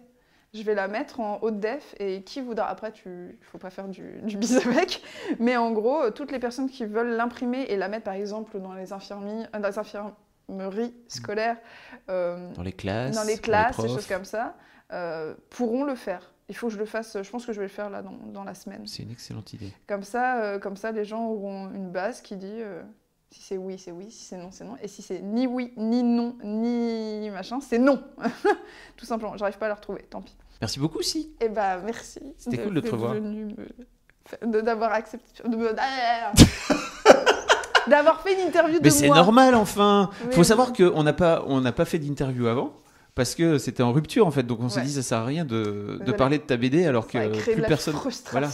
Je 0.55 0.63
vais 0.63 0.75
la 0.75 0.89
mettre 0.89 1.21
en 1.21 1.39
haute 1.43 1.61
def 1.61 1.95
et 1.99 2.23
qui 2.23 2.41
voudra. 2.41 2.69
Après, 2.69 2.91
tu, 2.93 3.39
faut 3.43 3.59
pas 3.59 3.71
faire 3.71 3.89
du, 3.89 4.21
du 4.23 4.37
bis 4.39 4.57
avec, 4.57 5.03
mais 5.39 5.57
en 5.57 5.73
gros, 5.73 6.03
euh, 6.03 6.11
toutes 6.11 6.33
les 6.33 6.39
personnes 6.39 6.71
qui 6.71 6.87
veulent 6.87 7.17
l'imprimer 7.17 7.63
et 7.69 7.77
la 7.77 7.89
mettre, 7.89 8.05
par 8.05 8.15
exemple, 8.15 8.59
dans 8.59 8.73
les 8.73 8.93
infirmeries, 8.93 9.47
dans 9.53 9.69
les 9.69 9.79
infirmeries 9.79 10.95
scolaires, 11.07 11.59
euh, 12.09 12.51
Dans 12.55 12.63
les 12.63 12.73
classes, 12.73 13.15
dans 13.15 13.25
les 13.25 13.37
classes, 13.37 13.77
des 13.77 13.83
profs. 13.83 13.93
choses 13.93 14.07
comme 14.07 14.25
ça, 14.25 14.57
euh, 14.93 15.35
pourront 15.51 15.85
le 15.85 15.95
faire. 15.95 16.33
Il 16.49 16.57
faut 16.57 16.69
que 16.69 16.73
je 16.73 16.79
le 16.79 16.87
fasse. 16.87 17.19
Je 17.23 17.31
pense 17.31 17.45
que 17.45 17.53
je 17.53 17.59
vais 17.59 17.67
le 17.67 17.73
faire 17.73 17.91
là 17.91 18.01
dans, 18.01 18.13
dans 18.13 18.45
la 18.45 18.55
semaine. 18.55 18.87
C'est 18.87 19.03
une 19.03 19.11
excellente 19.11 19.53
idée. 19.53 19.71
Comme 19.87 20.03
ça, 20.03 20.41
euh, 20.43 20.59
comme 20.59 20.77
ça, 20.79 20.93
les 20.93 21.05
gens 21.05 21.27
auront 21.27 21.71
une 21.75 21.91
base 21.91 22.23
qui 22.23 22.37
dit 22.37 22.63
si 23.31 23.43
c'est 23.43 23.57
oui, 23.59 23.79
c'est 23.79 23.93
oui, 23.93 24.11
si 24.11 24.25
c'est 24.25 24.37
non, 24.39 24.49
c'est 24.51 24.65
non, 24.65 24.77
et 24.83 24.89
si 24.89 25.03
c'est 25.03 25.21
ni 25.21 25.47
oui, 25.47 25.73
ni 25.77 26.03
non, 26.03 26.35
ni 26.43 27.29
machin, 27.31 27.59
c'est 27.61 27.79
non. 27.79 28.03
Tout 28.97 29.05
simplement. 29.07 29.37
J'arrive 29.37 29.59
pas 29.59 29.67
à 29.67 29.71
la 29.71 29.75
retrouver. 29.75 30.03
Tant 30.09 30.23
pis. 30.23 30.35
Merci 30.61 30.81
beaucoup, 30.81 31.03
si. 31.03 31.31
Et 31.41 31.49
bah 31.49 31.79
merci. 31.85 32.21
C'était 32.39 32.59
cool 32.59 32.75
de 32.75 32.81
te 32.81 32.91
revoir. 32.91 33.15
D'avoir 34.43 34.93
accepté. 34.93 35.43
de 35.49 35.57
me- 35.57 35.75
D'avoir 37.89 38.21
fait 38.21 38.35
une 38.35 38.47
interview 38.49 38.79
de 38.79 38.85
Mais 38.85 38.91
c'est 38.91 39.09
normal, 39.09 39.55
enfin. 39.55 40.11
Oui, 40.25 40.33
Faut 40.33 40.41
oui. 40.41 40.45
savoir 40.45 40.73
qu'on 40.75 41.03
n'a 41.03 41.15
pas, 41.15 41.43
on 41.47 41.61
n'a 41.63 41.73
pas 41.73 41.87
fait 41.87 41.99
d'interview 41.99 42.47
avant. 42.47 42.75
Parce 43.15 43.35
que 43.35 43.59
c'était 43.59 43.83
en 43.83 43.93
rupture 43.93 44.27
en 44.27 44.31
fait, 44.31 44.43
donc 44.45 44.61
on 44.61 44.69
s'est 44.69 44.81
Ouais. 44.81 44.87
dit 44.87 44.93
ça 44.93 45.03
sert 45.03 45.19
à 45.19 45.25
rien 45.25 45.45
de, 45.45 45.55
de 45.55 45.97
Voilà. 46.01 46.13
parler 46.13 46.39
de 46.39 46.43
ta 46.45 46.57
BD 46.57 46.87
alors 46.87 47.11
Ça 47.11 47.19
a 47.21 47.27
que 47.29 47.33
créé 47.33 47.55
plus 47.55 47.57
de 47.57 47.63
la 47.63 47.69
personne. 47.69 47.97
Voilà. 48.31 48.49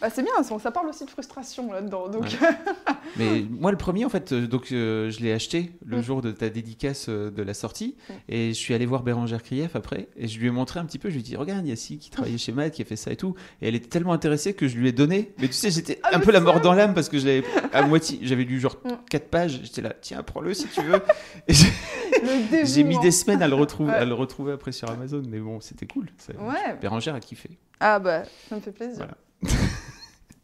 Bah, 0.00 0.10
c'est 0.10 0.22
bien, 0.22 0.32
ça 0.42 0.70
parle 0.70 0.88
aussi 0.88 1.04
de 1.04 1.10
frustration 1.10 1.72
là-dedans. 1.72 2.08
Donc, 2.08 2.36
Mais 3.16 3.44
moi 3.48 3.70
le 3.70 3.76
premier 3.76 4.04
en 4.04 4.08
fait, 4.08 4.32
euh, 4.32 4.46
donc 4.46 4.72
euh, 4.72 5.10
je 5.10 5.20
l'ai 5.20 5.32
acheté 5.32 5.72
le 5.84 5.98
Mm. 5.98 6.02
jour 6.02 6.22
de 6.22 6.32
ta 6.32 6.48
dédicace 6.48 7.06
euh, 7.08 7.30
de 7.30 7.42
la 7.42 7.54
sortie 7.54 7.96
Mm. 8.08 8.12
et 8.28 8.48
je 8.48 8.58
suis 8.58 8.74
allé 8.74 8.84
voir 8.86 9.02
Bérangère 9.02 9.42
Krief 9.42 9.76
après 9.76 10.08
et 10.16 10.26
je 10.28 10.38
lui 10.38 10.48
ai 10.48 10.50
montré 10.50 10.80
un 10.80 10.84
petit 10.84 10.98
peu, 10.98 11.08
je 11.08 11.14
lui 11.14 11.20
ai 11.20 11.24
dit 11.24 11.36
regarde 11.36 11.64
il 11.64 11.68
y 11.70 11.72
a 11.72 11.76
ci 11.76 11.98
qui 11.98 12.10
travaillait 12.10 12.36
chez 12.38 12.52
Matt 12.52 12.72
qui 12.74 12.82
a 12.82 12.84
fait 12.84 12.96
ça 12.96 13.12
et 13.12 13.16
tout 13.16 13.34
et 13.62 13.68
elle 13.68 13.74
était 13.74 13.88
tellement 13.88 14.12
intéressée 14.12 14.54
que 14.54 14.66
je 14.68 14.76
lui 14.76 14.88
ai 14.88 14.92
donné. 14.92 15.32
Mais 15.38 15.46
tu 15.46 15.54
sais 15.54 15.70
j'étais 15.70 16.00
Ah, 16.02 16.10
un 16.16 16.20
peu 16.20 16.32
la 16.32 16.40
mort 16.40 16.60
dans 16.60 16.72
l'âme 16.74 16.92
parce 16.94 17.08
que 17.08 17.18
je 17.18 17.26
l'avais 17.26 17.44
à 17.72 17.82
moitié, 17.82 18.18
j'avais 18.22 18.44
lu 18.44 18.58
genre 18.60 18.76
Mm. 18.84 18.90
4 19.08 19.28
pages, 19.28 19.60
j'étais 19.62 19.82
là 19.82 19.92
tiens 20.00 20.22
prends-le 20.22 20.52
si 20.54 20.66
tu 20.68 20.82
veux. 20.82 21.00
J'ai- 22.64 22.84
mis 22.84 22.98
des 23.00 23.10
semaines 23.10 23.42
à 23.42 23.48
le 23.48 23.54
retrouver, 23.54 23.92
Ouais. 23.92 23.98
à 23.98 24.04
le 24.04 24.14
retrouver 24.14 24.52
après 24.52 24.72
sur 24.72 24.90
Amazon, 24.90 25.22
mais 25.28 25.38
bon, 25.38 25.60
c'était 25.60 25.86
cool. 25.86 26.06
Ça- 26.18 26.32
Ouais. 26.34 26.76
Bérangère 26.80 27.14
a 27.14 27.20
kiffé. 27.20 27.50
Ah 27.80 27.98
bah, 27.98 28.22
ça 28.48 28.56
me 28.56 28.60
fait 28.60 28.72
plaisir. 28.72 28.96
Voilà. 28.96 29.16